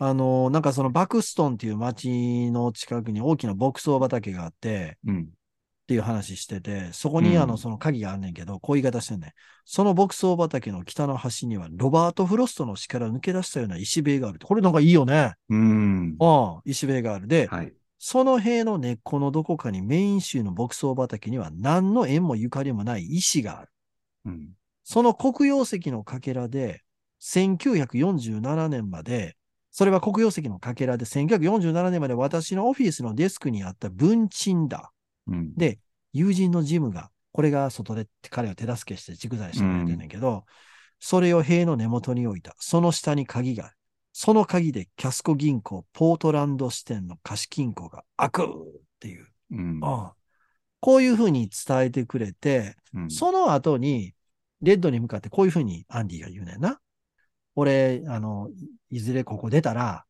[0.00, 5.28] あの、なんかそのバクストンっていう町の近くに大きな牧草畑があって、うん。
[5.88, 9.32] っていう話してて、そこにうんあの、その鍵があんねんけど、こういう言い方してんねん。
[9.64, 14.38] その牧草畑の北の端には、ロバート・フロストの死から抜け出したような石塀がある。
[14.38, 15.32] これなんかいいよね。
[15.48, 16.16] うん。
[16.20, 17.26] うん、石塀がある。
[17.26, 17.72] で、はい。
[17.98, 23.70] その塀の根っこのどこかにメイン州の牧草畑には何の縁もゆかりもない石がある。
[24.26, 24.50] うん。
[24.84, 26.82] その黒曜石のかけらで、
[27.22, 29.38] 1947年まで、
[29.70, 34.92] それは黒曜石のかけらで、1947年まで私のオフィスのデスクにあった文鎮だ。
[35.28, 35.54] うん。
[35.54, 35.78] で、
[36.12, 40.44] 友人のジムが、これが外で彼を手助けして蓄財してくれてんねんけど、
[40.98, 42.54] それを塀の根元に置いた。
[42.58, 43.74] その下に鍵がある。
[44.12, 48.46] その鍵でキャスコ銀行、ポートランド支店の貸金庫が開くっ
[48.98, 49.28] ていう。
[49.52, 49.80] うん。
[49.82, 50.14] ああ
[50.80, 54.14] こういうふうに伝えてくれて、うんその後に、
[54.60, 56.80] レッドに向かってこういうふうにアンディが言うねんな。
[57.54, 58.48] 俺、あの、
[58.90, 60.04] いいずれここ出たら、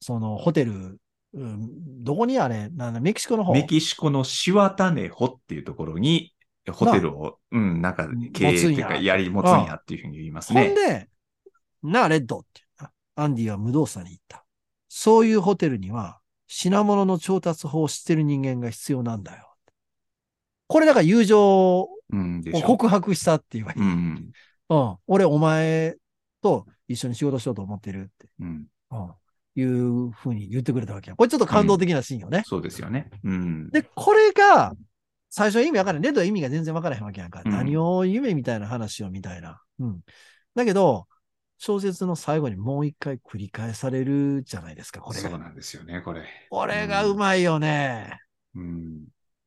[0.00, 0.98] そのホテル、
[1.34, 3.52] うん、どこにあれ、なんだメキシコの方？
[3.52, 6.34] メキシコのシワタネホっていうところに、
[6.70, 10.74] ホテルを、うん、なんか経営っていうか、ややり持つんやっていうふうに言いますねほん。
[10.74, 11.08] で、
[11.82, 12.62] なあ、レッドって。
[13.14, 14.44] アンディは無動作に言った。
[14.88, 19.54] そういうホテルには品物の調達法を知ってる人間が必要なんだよ。
[20.66, 21.88] これだから友情を。
[22.64, 24.32] 告白したって言われて、うん。
[24.68, 24.96] うん。
[25.06, 25.96] 俺お前
[26.42, 28.66] と一緒に仕事しようと思ってるって、うん。
[28.90, 29.10] うん、
[29.54, 31.16] いうふうに言ってくれたわけや。
[31.16, 32.42] これちょっと感動的なシーンよね。
[32.46, 33.10] そうですよね。
[33.24, 33.70] うん。
[33.70, 34.72] で、これが、
[35.28, 36.02] 最初は意味わからない。
[36.04, 37.42] レッドは意味が全然わからへんわけやんか。
[37.44, 39.62] うん何を夢みたいな話をみたいな。
[39.78, 40.00] うん。
[40.54, 41.06] だけど、
[41.58, 45.30] 小説の最後にもう一回繰り返されるじゃないですか、これが。
[45.30, 46.24] そうなんですよね、これ。
[46.50, 48.18] これがうまいよね。
[48.54, 49.04] うん。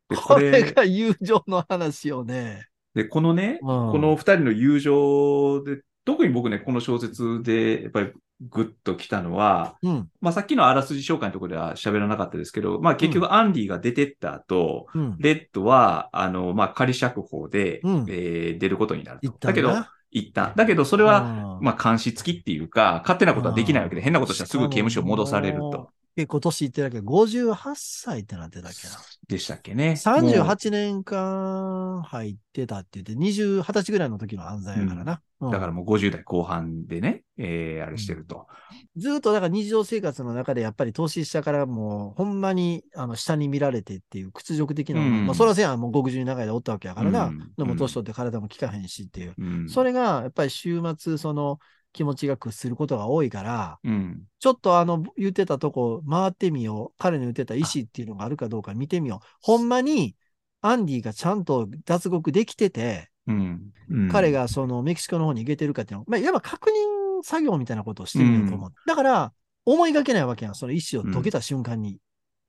[0.10, 2.66] で、これ、が友情の話よね。
[2.96, 10.10] で、このね、うんこの二人の友情で、特に僕ね、この小説で、やっぱりグッときたのは、うん。
[10.22, 15.16] まあさっきのあらすじ紹介のところでは喋らなかったですけど、まあ結局アンディが出てった後、うん。
[15.20, 20.54] レッドは、あの、まあ仮釈放で、うんえー出ることになるだけど、な一旦。
[20.56, 25.90] だけど、それは、うんまあ監視付きっていうか、勝手なことはできないわけで、変なことしたらすぐ刑務所戻されると。
[26.16, 28.94] 結構年いってるだけど、58歳ってなってたっけな。
[29.28, 29.88] でしたっけね。
[29.88, 35.14] もう38年間入ってたって言って、20、20歳ぐらいの時の犯罪やからな。
[35.14, 35.20] うん
[35.52, 38.48] だからもう50代後半でね、えー、あれしてると。
[38.96, 47.26] ずっとだから日常生活の中でやっぱり投資したからもうほんまにあの下に見られてっていう屈辱的なまあそれはせやんもう極重に長いでおったわけやからな。
[47.26, 49.34] うんでも年取って体も効かへんしっていう。
[49.38, 49.70] うん。
[49.70, 51.60] それがやっぱり週末その
[51.96, 54.24] 気持ちが屈することが多いから、うん。
[54.40, 56.96] ちょっとあの言ってたとこ回ってみよう。
[56.98, 59.28] 彼の言ってた意思っていうのがあるかどうか見てみよう。
[59.42, 60.16] ほんまに
[60.62, 63.72] アンディがちゃんと脱獄できてて、うん。
[63.90, 68.74] うん彼、がそのメキシコの方に行けてるかっていうのを、まあ、いわば確認作業みたいなことをしてみようと思う。
[68.86, 69.34] だから、
[69.66, 70.56] 思いがけないわけやん。
[70.56, 72.00] その意思を解けた瞬間に。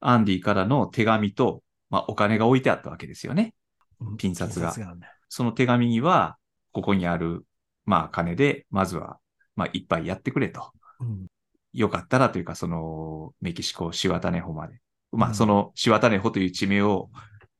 [0.01, 3.55] アンディからの手紙と、まあ、お金が置いてあったわけですよね。
[4.01, 6.37] うんピン札がなんだよその手紙には、
[6.73, 7.45] ここにある、
[7.85, 9.19] まあ、金で、まずは、
[9.57, 10.73] まあ、いっぱいやってくれと。
[11.01, 11.27] うん
[11.73, 14.81] よかったらというか、その、メキシコ、シワタネホまで。
[15.13, 17.11] まあ、うんその、シワタネホという地名を、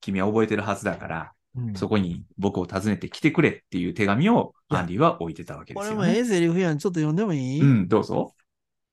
[0.01, 6.07] 君は覚えてるはずだから、うんそこに僕を訪ねて来てくれっていう手紙を、アンディは置いてたわけでこすよね。
[6.07, 6.79] れもええセリフやん。
[6.79, 8.35] ちょっと読んでもいい、うん、どうぞ。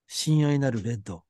[0.08, 1.24] 親愛なるレッド。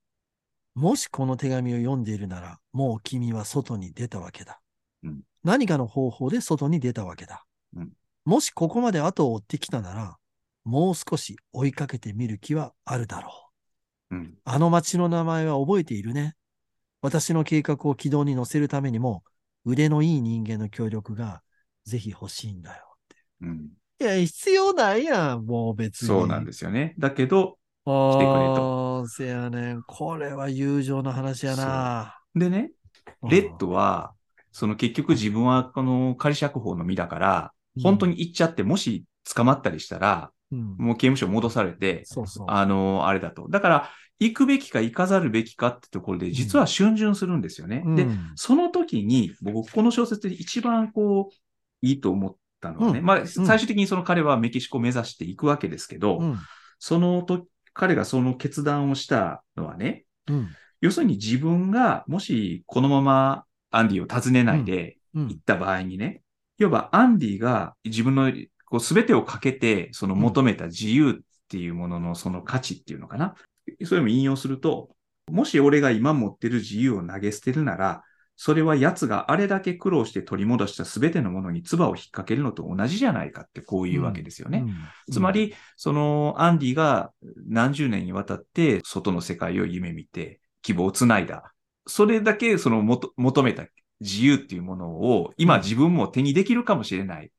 [0.76, 4.60] もしこの手紙を読んでいるなら、もう君は外に出たわけだ。
[5.04, 7.46] うん何かの方法で外に出たわけだ。
[7.76, 7.92] うん
[8.26, 10.18] もしここまで後を追ってきたなら、
[10.64, 13.50] もう少し追いかけてみる気はあるだろ
[14.12, 14.16] う。
[14.16, 14.34] うん。
[14.46, 16.36] あの町の名前は覚えているね。
[17.02, 19.24] 私の計画を軌道に乗せるためにも、
[19.66, 21.42] 腕のいい人間の協力が
[21.86, 22.96] ぜひ欲しいんだよ。
[23.42, 23.70] うん。
[24.00, 26.08] いや、必要ないやん、もう別に。
[26.08, 26.96] そうなんですよね。
[26.98, 29.08] だけど、来てくれと。
[29.08, 29.84] せやねん。
[29.84, 32.18] これは友情の話やな。
[32.34, 32.72] でね、
[33.30, 34.14] レッドは、
[34.52, 39.04] その結局自分はこの仮釈放の身だから、本当に行っちゃって、もし
[39.36, 42.48] 捕まったりしたら、うん、もう刑務所戻されて、そうそう。
[42.50, 43.48] あの、あれだと。
[43.50, 43.90] だから、
[44.20, 47.84] 行くべきか行かざるべきかってところで、実は逡巡するんですよね。
[47.96, 51.36] で、うんその時に、僕、この小説で一番こう、
[51.82, 56.40] いいと思ったのはね、うんまあ、最終的にその彼はメキシコを目指していくわけですけど、うん。
[56.80, 60.50] そのと、彼がその決断をしたのはね、うん。
[60.84, 66.24] 要するに自分がもしこのままアンディを訪ねないでうん行った場合にね、
[66.60, 68.32] いわばアンディが自分の
[68.74, 71.14] こう全てをかけてその求めた自由っ
[71.48, 73.36] ていうもののその価値っていうのかな。
[73.86, 74.90] それも引用すると、
[75.32, 78.02] もし俺が今持ってる自由を投げ捨てるなら、
[78.36, 84.64] それは奴があれだけ苦労して取り戻した全てのものに唾を引っ掛けるのと同じじゃないかってこういうわけですよね。
[84.66, 84.76] うん
[85.14, 87.12] つま、り、そのアンディが
[87.46, 91.54] 何十年にわたって外の世界を夢見て希望をつないだ。
[91.86, 93.68] それだけその求めた
[94.00, 97.32] 自由っていうものを今自分も手にできるかもしれない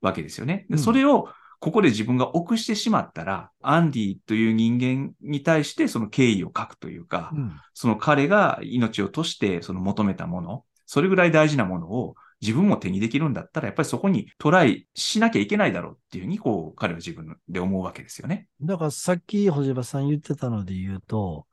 [0.00, 0.66] わけですよね。
[0.76, 1.28] それを
[1.60, 18.48] ここで自分が臆してしまったら、アンディという人間に対してその敬意を書くというか、うんその彼が命を賭してその求めたもの、それぐらい大事なものを自分も手にできるんだったら、やっぱりそこにトライしなきゃいけないだろうっていうふうに、こう、彼は自分で思うわけですよね。
[18.62, 21.46] だからさっき星葉さん言ってたので言うと、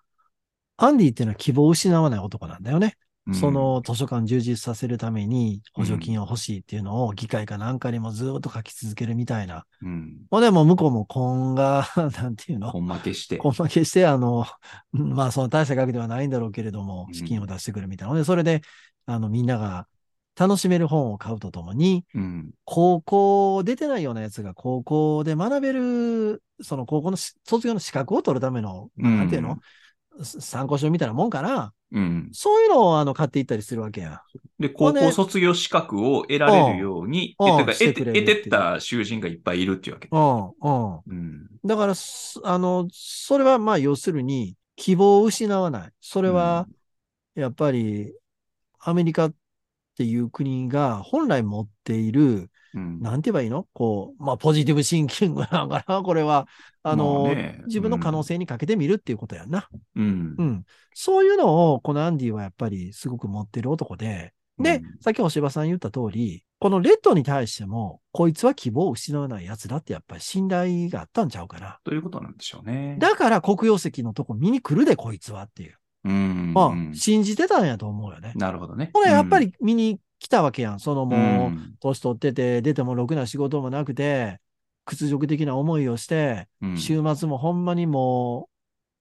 [0.78, 2.96] アンディっていうのは希望を失わない男なんだよね。
[3.28, 9.66] うんそ、の図書館充実させるために補助金を欲しいっていうのを議会かなんかにもずっと書き続けるみたいな。
[9.82, 10.16] うん。
[10.30, 11.88] ほんでもう向こうも今が、
[12.22, 12.72] なんていうの？
[12.72, 13.38] ほんまけして。
[13.38, 14.46] こんま決して、あの、
[14.94, 18.16] うんまあ、その大した額ではないんだろうけれどもう、ん資金を出してくるみたいな。
[18.16, 18.62] で、それで、
[19.06, 19.88] あの、みんなが
[20.38, 22.52] 楽しめる本を買うとともに、うん。
[22.64, 29.58] 高校出てないようなやつが高校で学べる、その高校のし卒業の資格を取るための、まあなんていうの、
[30.24, 31.74] す参考書みたいなもんかな。
[31.92, 32.30] うん。
[32.34, 34.22] そういうのをあの買っていったりするわけや。
[34.60, 40.10] で、高校卒業資格を得られるように、うんえて得てった囚人がいっぱいいるっていうわけ。
[40.12, 41.02] うん、うん。
[41.08, 41.48] うん。
[41.64, 45.92] だから、すあの、それはまあ要するに希望を失わない。
[46.02, 46.68] それは、
[47.36, 48.14] やっぱり
[48.80, 49.34] アメリカっ
[49.98, 53.68] ていう国が本来持っている、うん、なんて言えばいいの？
[53.74, 56.48] こう、まあポジティブシンキングなんかな これは、
[56.84, 59.68] あの、まあね自分の可能性にかけてみるっていうことやんな。
[59.96, 60.44] うんう。
[60.44, 60.66] ん。
[60.94, 71.80] そういうのを、このアンディはやっぱりすごく持ってる男で、で、うんさっき星葉さん言った通り、このレッドに対しても、こいつは希望を失わない奴だってやっぱり信頼があったんちゃうかな。
[71.84, 72.98] ということなんでしょうね。
[73.00, 75.78] だから黒曜石のとこ見に来るで、こいつはっていう。
[76.06, 76.54] うん。
[76.54, 78.34] まあ、うん信じてたんやと思うよね。
[78.36, 78.90] なるほどね。
[78.94, 80.80] これやっぱり見に来たわけやん。
[80.80, 84.40] そのうん、もう、ん年取ってて、出てもろくな仕事もなくて、
[84.86, 88.50] 屈辱的な思いをして、うん週末もほんまにもう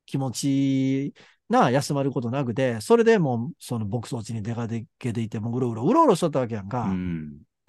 [0.07, 1.15] 気持ち
[1.49, 6.93] な、休まることなくて、それでもうその牧草地に出かけていて、もううろうろ、うろうろしとったわけやんか。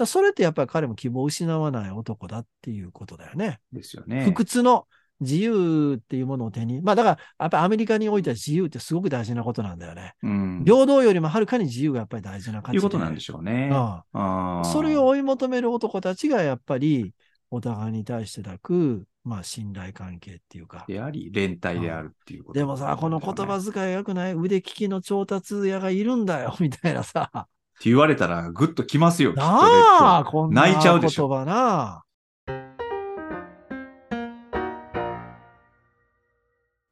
[0.05, 3.59] それってやっぱり彼も希望を失わない男だっていうことだよね。
[3.71, 4.25] ですよね。
[4.25, 4.87] 不屈の、
[5.19, 10.13] 自由っていうものを手に、まあだから、やっぱりアメリカにおいては自由ってすごく大事なことなんだよね。
[10.23, 10.63] うん。
[10.65, 13.69] 平等よりもはるかに自由がやっぱり大事な感じいうことなんでしょうね。
[13.73, 17.13] ああーそれを追い求める男たちがやっぱり
[17.49, 20.85] お互いに対して抱く、まあ信頼関係っていうか。
[20.87, 24.33] であり、連帯であるっていうこと、でもさ、この言葉って遣いが良くない？
[24.33, 27.47] 腕利きの調達屋がいるんだよ、 みたいなさ。
[27.83, 31.27] 言われたら、ぐっときますよ、なあ、こんな泣いちゃうでしょ。
[31.29, 32.03] 言葉な。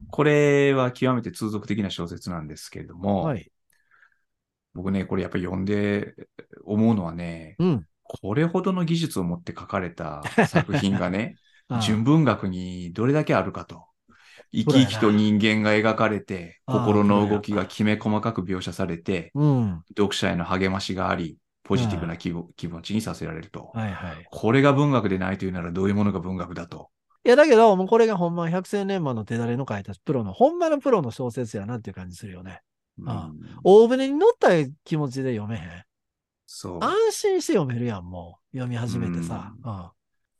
[0.09, 3.51] これは極めて通俗的な小説なんですけれども、はい。
[4.73, 6.13] 僕ね、これやっぱり読んで
[6.65, 7.87] 思うのはね、うん。
[8.03, 11.37] これほどの技術を持って書かれた 作品がね、
[11.67, 13.85] ああ純文学にどれだけあるかと。
[14.51, 19.83] 生き生きと人間が描かれて、心の動きがきめ細かく描写されて、うん。
[19.97, 23.71] 読者への励ましがあり、ポジティブな気持ちにさせられると。
[23.73, 24.27] はいはい。
[24.29, 26.89] これが文学でないというならどういうものが文学だと。
[27.25, 32.61] いや、だけど、もうこれがほんま百戦錬磨の手だれの書いたプロの、ほんまのプロの小説やなっていう感じするよね。
[33.05, 34.49] ああうん大船に乗った
[34.85, 35.83] 気持ちで読めへん。
[36.45, 36.83] そう。
[36.83, 38.57] 安心して読めるやん、もう。
[38.57, 39.53] 読み始めてさ。
[39.63, 39.89] ううん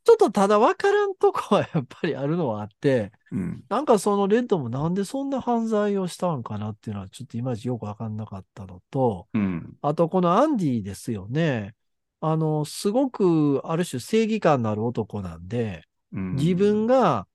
[0.04, 3.64] ちょっとただ分からんとこはやっぱりあるのはあって、うん。
[3.68, 9.76] なんかそのレッドもなんでそんな犯罪をしたんかなっていうのはちょっといまいちよく分かんなかったのと、うん。
[9.82, 11.74] あとこのアンディですよね。
[12.20, 17.26] あの、すごくある種正義感のある男なんで、うん自分が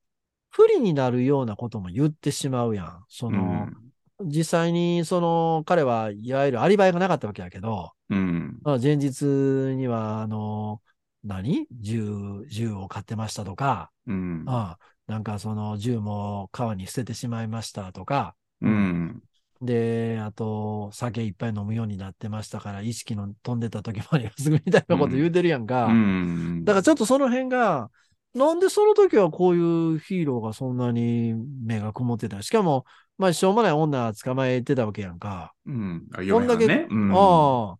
[0.49, 3.05] 不利になるようなことも言ってしまうやん。
[3.07, 3.69] その、
[4.23, 8.59] 実際にその彼はいわゆるアリバイがなかったわけやけど、うん。
[8.63, 10.81] まあ前日には、あの、
[11.23, 11.67] 何？
[11.71, 14.43] 銃、銃を買ってましたとか、うん。
[14.47, 19.21] ああなんかその銃も川に捨ててしまいましたとか、うん。
[19.61, 25.85] で、あと、酒いっぱい飲むようになってましたから、意識の飛んでた時もありますみたいなこと言うてるやんか。
[25.85, 26.65] うん。
[26.65, 27.91] だからちょっとその辺が、
[28.33, 29.59] なんでその時はこうい
[29.95, 32.85] うヒーローがそんなに目が曇ってたしかも、
[33.17, 35.53] まあ、しょうもない女捕まえてたわけやんか。
[35.65, 36.07] うん。
[36.13, 36.65] あ、こ読んだけ。
[36.65, 37.11] うん。
[37.13, 37.79] ああ、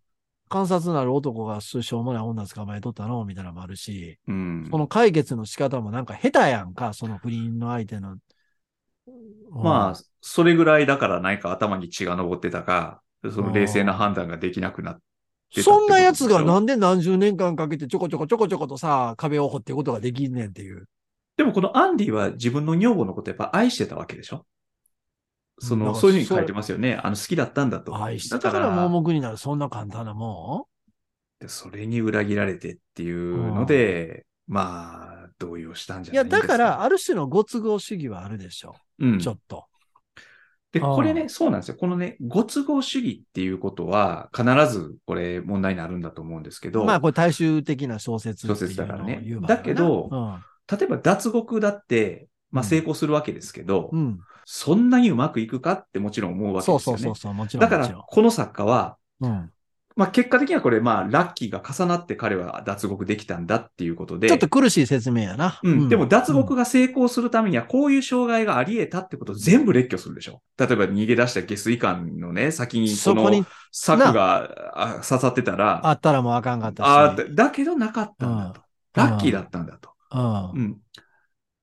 [0.49, 4.67] 観察なる男がしょうもない女捕まえとったのみたいなのもあるし、うん。
[4.69, 8.17] その解決の仕方もなんか下手やんか、その不倫の相手の。
[9.51, 14.99] まあ、それぐらいだから何か頭に血が上ってたか、その冷静な判断ができなくなっ
[15.51, 20.87] そんなやつがなんで何十年間かけてちょこちょこちょこちょことさ、壁を掘っていくことができんねんっていう。
[21.35, 24.45] でもこのアンディは自分の女房のことやっぱ愛してたわけでしょ？
[25.59, 26.99] その、そういうふうに書いてますよね。
[27.03, 28.01] あの、好きだったんだと。
[28.01, 30.67] 愛してたから盲目になる、そんな簡単なも
[31.39, 36.13] でそれに裏切られてっていうので、まあ、動揺したんじん。
[36.13, 36.47] いや、ゃないですか。
[36.47, 39.17] だから、ある種のご都合主義はあるでしょうんう。
[39.19, 39.65] ちょっと。
[40.71, 41.75] で、これね、そうなんですよ。
[41.75, 54.19] このね、ご都合主義っていうことは、必ずこれ問題になるんだと思うんですけど、まあ、これ大衆的な小説小説だからねだけどうん例えば脱獄だって、まあうん成功するわけですけど、うん。
[54.45, 57.01] そんなにうまくいくかってもちろん思うわけそうですよね。
[57.03, 57.61] そうそうそう、もちろん。
[57.61, 59.51] だからこの作家は、んうん。
[59.95, 65.59] まあ結果的にはこれ、まあラッキーが重なって彼は脱獄できたんだっていうことで、ちょっと苦しい説明やな。
[65.63, 70.41] うん、でも脱獄が、が成功するためには、こういう障害があり得たってことを全部列挙するでしょ。
[70.57, 76.87] 例えば逃げ出した下水管のね、先にこのそこに柵があ刺さってたら、あったらもうあかんかったし。
[76.87, 78.61] あーだけどなかったんだと。
[78.93, 79.91] ラッキーだったんだと。
[80.11, 80.77] うんうん。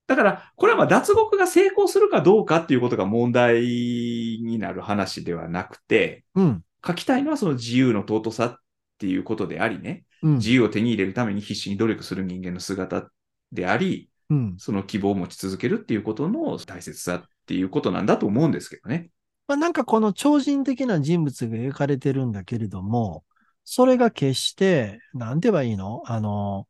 [0.07, 6.63] だから、これはまあ脱獄が成功するかどうかっていうことが問題になる話ではなくて、うん。
[6.89, 8.57] 書きたいのはその自由の尊さっ
[8.99, 10.35] ていうことでありね、うん。
[10.39, 13.11] 自由を手に入れるために必死に努力する人間の姿
[13.53, 14.55] であり、うん。
[14.59, 19.11] その希望を持ち続けるっていうことの大切さっていうことなんだと思うんですけどね。
[19.47, 23.25] まあ、なんかこの超人的な人物が描かれてるんだけれども、
[23.65, 26.03] それが決して、なんて言えばいいの？
[26.07, 26.67] あの、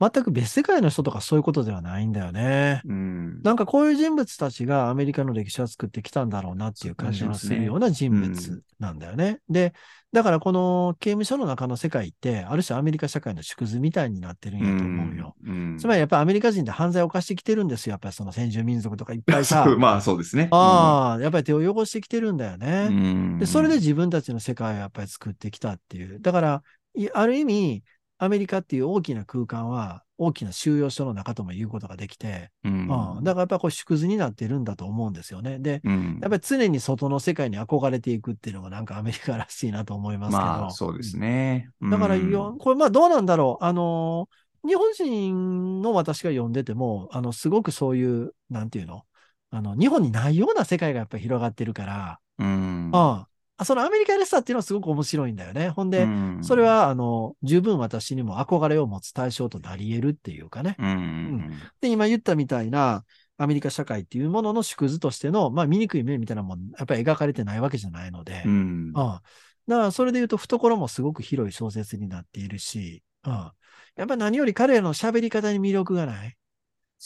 [0.00, 2.82] 全く別世界の人とかそういうことではないんだよね。
[2.84, 3.42] うん。
[3.42, 9.40] なんかこういう人物たちがアメリカの歴史を作ってきたんだろうなっていう感じがするような人物なんだよね。
[9.48, 9.72] で、
[10.12, 15.34] だからこの刑務所の中の世界って、ある種アメリカ社会の縮図みたいになってるんやと思うよ。
[15.44, 15.78] うん。
[15.78, 17.92] つまりやっぱりアメリカ人で犯罪を犯してきてるんですよ。
[17.92, 20.48] やっぱりその先住民族とか いっぱいさ まあそうですね。
[20.50, 22.88] ああ、やっぱり手を汚してきてるんだようね。
[22.88, 26.20] んで、それで自分たちの世界をやっぱり作ってきたっていう。
[26.20, 26.62] だから、
[26.96, 27.82] いある意味、
[28.18, 35.58] アメリカっていう大きな空間は、大きな収容所の中とも言うことができて、うんうん、だからやっぱりこう縮図になってるんだと思うんですよね。
[35.58, 40.38] で、うんやっぱり常に外の世界に憧れていくっていうのがなんかアメリカらしいなと思いますけど。
[40.38, 41.68] まあそうですね。
[41.90, 43.64] だからうんよ、これまあどうなんだろう。
[43.64, 44.28] あの、
[44.64, 49.02] 日本人の私が読んでても、あの、すごくそういう、なんていうの？
[49.50, 52.90] あの、日本にないような世界がやっぱり広がってるから、うん。
[52.92, 53.28] ああ
[53.62, 55.68] そのアメリカらしさっていうのはすごく面白いんだよね。
[55.68, 60.74] ほんで、うんそれ、は、あの、十分私にも憧れを持つ対象となり得るっていうかね。
[60.78, 61.50] うん。
[61.80, 63.04] で、今言ったみたいな、
[63.36, 68.92] アメリカ社会っていうものの縮図としての、まあ、醜い面みたいなもん、やっぱり描かれてないわけじゃないので、うん。
[68.94, 69.22] ああ
[69.68, 73.54] だから、それで言うと、懐もすごく広い小説になっているし、ああ
[73.96, 76.36] やっぱ何より彼らの喋り方に魅力がない。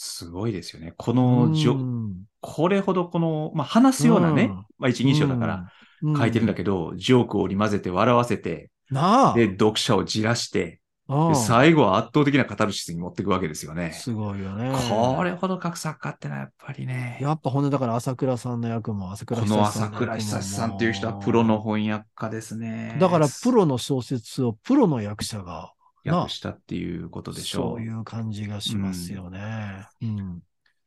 [0.01, 0.93] すごいですよね。
[0.97, 5.67] このじょ、うんこれほどこの、まあ、話すようなね、うんまあ、一人称だから、うん
[6.17, 9.33] 書いてるんだけど、ジョークを織り交ぜて笑わせて、なあ。
[9.33, 10.79] で、読者をじらして、
[11.35, 13.91] 最後は圧倒的なカタルシスに持っていくわけですよね。
[13.91, 14.71] すごいよね。
[14.89, 22.95] これほど書く作家ってのはやっぱりね、やっぱほんで、だから朝倉さんの役も、朝倉さん朝倉の役も久志さんっていう人はプロの翻訳家ですね。
[22.97, 27.63] だから、プロの小説をプロの役者が、な訳したっていうことでしょう。
[27.71, 29.87] そういう感じがしますよね。
[30.01, 30.39] うん。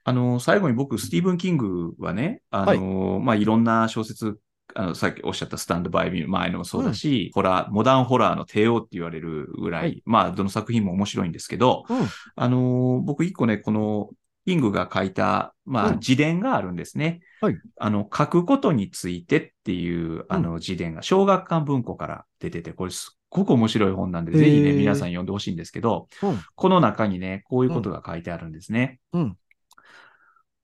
[0.04, 4.38] あの、最後に僕、スティーブン・キングはね、あの、まあ、いろんな小説、
[4.74, 11.98] あの、さっきおっしゃったスタンドバイミー前のもそうだし、ホラー、モダンホラーの帝王って言われるぐらい、はいまあ、どの作品も面白いんですけど、うん。
[12.34, 14.10] あの、僕一個ね、この、
[14.44, 17.20] キングが書いた、まあ、うん自伝があるんですね。
[17.40, 26.38] はいあの、書くことについてっていう、あの、自伝が、小学館文庫から出てて、これすっごく面白い本なんで、ぜひね、皆さん読んでほしいんですけど、うん。
[26.54, 29.00] この中にね、こういうことが書いてあるんですね。
[29.12, 29.36] うん。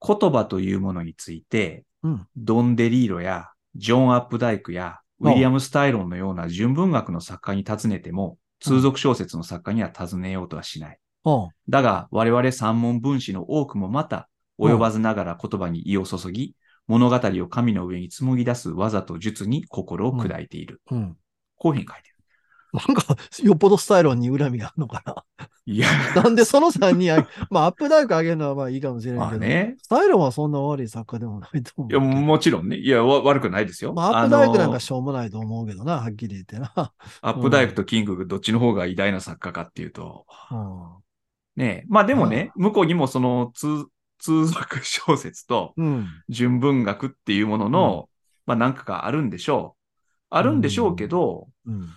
[0.07, 2.27] 言葉というものについて、うん。
[2.37, 10.99] ドン・デリーロやジョン・アップダイクやウィリアム・スタイロンのような純文学の作家に尋ねても、通俗小説の作家には尋ねようとはしない。
[11.25, 11.49] うん。
[11.69, 16.55] だが、我々三門分子の多くもまた、及ばずながら言葉に意を注ぎ、
[16.87, 20.83] 物語を神の上に紡ぎ出す技と術に心を砕いている。
[20.91, 21.17] うん。
[21.57, 22.18] こういうふうに書いてる。
[22.73, 25.25] なんか、よっぽどスタイロンに恨みがあるのかな。
[25.65, 29.77] いや、なんでその3人あ、 まあ、アップダイク上げるのはまあいいかもしれないけど、まあね。
[29.83, 32.01] スタイロンはそんな悪い作家でもないと思ういや。
[32.01, 32.77] もちろんね。
[32.79, 33.93] いや、わ悪くないですよ。
[33.93, 36.73] まあ、アップダイクなんかしょうもないと思うけどな、はっきり言ってな。
[37.21, 41.63] アップダイクとキング、どっちの方が偉大な作家かっていうと、うん。
[41.63, 43.87] ねえまあでもね、向こうにもその通、
[44.19, 46.07] 通俗小説とうん。
[46.31, 48.09] 純文学っていうものの、
[48.47, 49.79] まあ何かがあるんでしょう。
[50.31, 51.89] あるんでしょうけど、うん。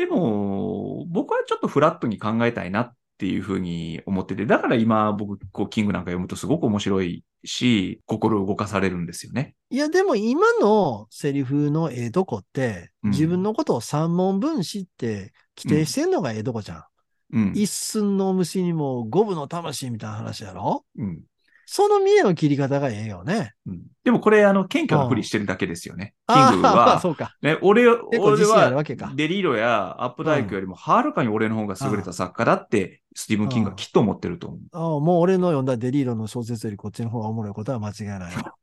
[0.00, 9.56] でも、僕はちょっとフラットに考えたいなっていうふうに思ってて、だから今僕、こう、キングなんか読むとすごく面白いし、心動かされるんですよね。
[9.68, 16.84] いや、でも今のセリフのええとこって、うん自分のことを三問分子って規定してんのがええとこじゃん。
[17.32, 17.52] うん。
[17.54, 20.86] 一寸の虫にも五分の魂みたいな話やろ？
[20.96, 21.20] うん。
[21.72, 23.52] その見栄の切り方がええよね。
[23.64, 26.14] うんでもこれ、あの、謙虚なふりしてるだけですよね。
[26.26, 27.36] キああングまあは、 そうか。
[27.42, 28.82] ね、俺、構俺は
[29.14, 34.60] デリーロやアップダイクよりもはるかに俺の方が優れた作家だって、スティーブン・キングはきっと思ってると思う。
[34.72, 38.54] ああもう俺の読んだデリーロの小説よりこっちの方がおもろいことは間違いないわ。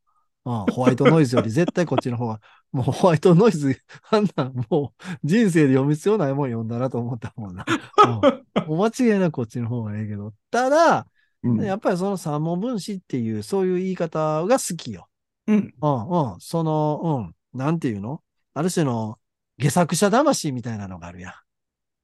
[0.43, 2.41] ああホワイトノイズより絶対こっちの方が、
[2.71, 3.79] もうホワイトノイズ、
[4.09, 4.53] あんなん？
[4.69, 7.63] もう人生で読む必要ないもん読んだなと思ったもんな。
[8.05, 10.33] うんもう間違いなくこっちの方がええけど。
[10.51, 11.05] ただ、
[11.49, 15.07] うんやっぱりその三問分子っていう、そういう言い方が好きよ。
[15.47, 15.73] うん。
[15.81, 16.39] うんうん。
[16.39, 17.57] その、うん。
[17.57, 18.21] なんていうの？
[18.53, 19.17] ある種の
[19.57, 21.33] 下作者魂みたいなのがあるやん。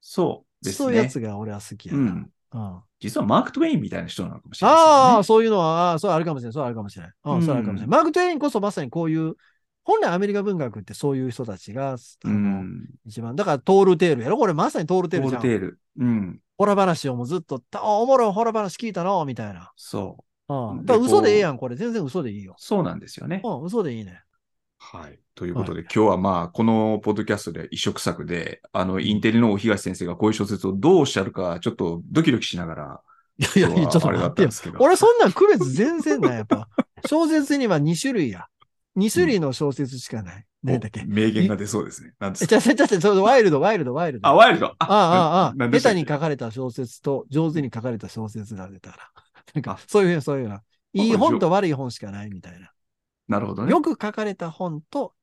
[0.02, 0.78] そうですね。
[0.78, 2.00] そういうやつが俺は好きやな。
[2.00, 2.08] うん。
[2.08, 4.82] うん実はマーク・トウェインみたいな人なのかもしれないね。
[4.82, 6.54] ああ、そういうのは、ああそうあるかもしれない。
[6.54, 7.14] そうあるかもしれない。
[7.26, 7.98] うん、うんそうあるかもしれない。
[7.98, 9.36] マーク・トウェインこそまさにこういう、
[9.84, 11.98] 本来アメリカ文学ってそういう人たちが、あう
[12.30, 12.86] の、ん。
[13.06, 14.38] 一番、だからトールテールやろ？
[14.38, 15.42] これまさにトールテトーールじゃん。
[15.42, 15.80] ルテール。
[16.00, 16.40] うん。
[16.58, 19.72] ホラ話をもうずっと、たおもろいホラ話聞いたのみたいな。
[19.76, 20.18] そ
[20.48, 20.54] う。
[20.54, 20.86] うん。
[20.86, 21.76] でだから嘘でええやん、これ。
[21.76, 22.56] 全然嘘でいいよ。
[22.58, 23.42] そうなんですよね。
[23.44, 24.22] うん、嘘でいいね。
[24.78, 25.20] はい。
[25.36, 33.02] ということで、今日はまあ、このポッドキャストで一色作で、あの、インテリの大東先生がこういう小説をどうおっしゃるか、ちょっとドキドキしながら、
[33.40, 34.28] いやいやちょっと待ってよ。
[34.30, 34.78] ったんですけど。
[34.80, 36.68] 俺そんなん区別全然ない、やっぱ。
[37.08, 38.46] 小説には2種類や。
[38.96, 40.46] 2種類の小説しかない。
[40.64, 41.02] 何だっけ？
[41.02, 42.14] お名言が出そうですね。
[42.20, 44.28] なんですえ、かちゃちゃちゃちゃ、ワイルド、ワイルド、ワイルド。
[44.28, 44.68] あ、ワイルド？
[44.68, 45.96] ああ、ああ、何でしたっけ？
[45.96, 48.98] 下手に書かれた小説と上手に書かれた小説が出たら。
[49.54, 50.62] なんかあ、そういう、そういうな。
[50.94, 52.72] いい本と悪い本しかないみたいな。
[53.28, 53.72] なるほどね。
[53.72, 55.14] よく書かれた本と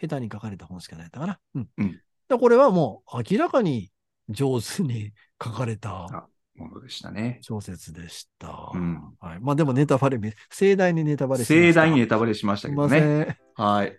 [0.00, 1.40] 下手に書かれた本しかないだから。
[1.54, 1.68] うん。
[1.78, 3.92] うんだこれはもう明らかに
[4.28, 5.12] 上手に
[5.42, 7.38] 書かれたあものでしたね。
[7.42, 8.70] 小説でした。
[8.74, 9.40] うんはい。
[9.40, 11.66] まあでもネタバレめ、盛大にネタバレしました。
[11.66, 13.00] 盛大にネタバレしましたけどね。
[13.00, 13.38] ね。
[13.54, 13.96] はい。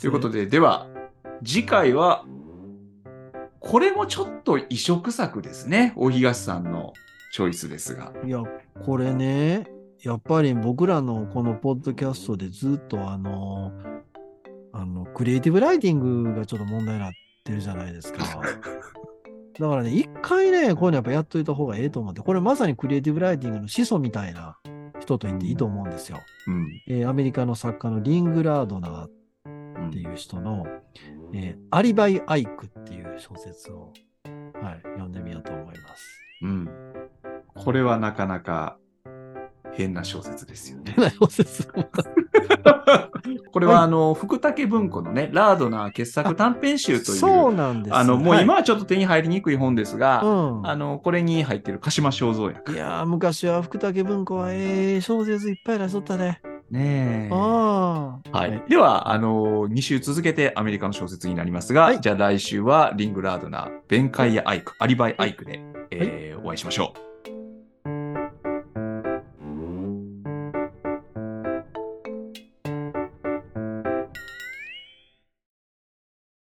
[0.00, 0.40] ということで。
[0.44, 0.88] で、では、
[1.44, 2.24] 次回は、
[3.60, 5.92] これもちょっと異色作ですね。
[5.96, 6.92] 大東さんの
[7.32, 8.12] チョイスですが。
[8.24, 8.42] いや、
[8.84, 9.66] これね、
[10.02, 13.72] やっぱり僕らのこのポッドキャストでずっとあの、
[14.72, 17.12] あの、クリエイティブライティングがちょっと問題になっ
[17.44, 18.24] てるじゃないですか。
[19.58, 24.56] だからね、一回ね、こういうのやっぱやっといた方がええと思って、これまさにクリエイティブライティングの始祖みたいな
[25.00, 26.18] 人と言っていいと思うんですよ。
[26.46, 26.66] うん。
[26.88, 29.08] えーアメリカの作家のリングラードナー
[29.46, 30.66] うんっていう人の、
[31.34, 33.92] えーアリバイ・アイクっていう小説を、
[34.62, 36.04] はい、読んでみようと思います。
[36.42, 36.68] うん。
[37.54, 38.78] これはなかなか
[39.72, 40.92] 変な小説ですよね。
[40.96, 41.68] 変な小説。
[43.52, 47.96] これは、あの、福武文庫のね、ラードナー傑作短編集という、そうなんです。
[47.96, 50.66] あの、もうはい今はちょっと手に入りにくい本ですが、うん。
[50.66, 52.72] あの、これに入ってる鹿島正蔵役。
[52.72, 56.40] いやー、昔は福武文庫はええ小説いっぱい出しとったね。
[56.70, 57.30] ねえ。
[57.30, 58.38] ああ。
[58.38, 58.62] はい。
[58.68, 65.60] では、あの2週続けてアメリカの小説になりますが、はいじゃあ来週はリングラードナー、弁解やアイク、アリバイアイクで、
[65.90, 67.11] えーお会いしましょう。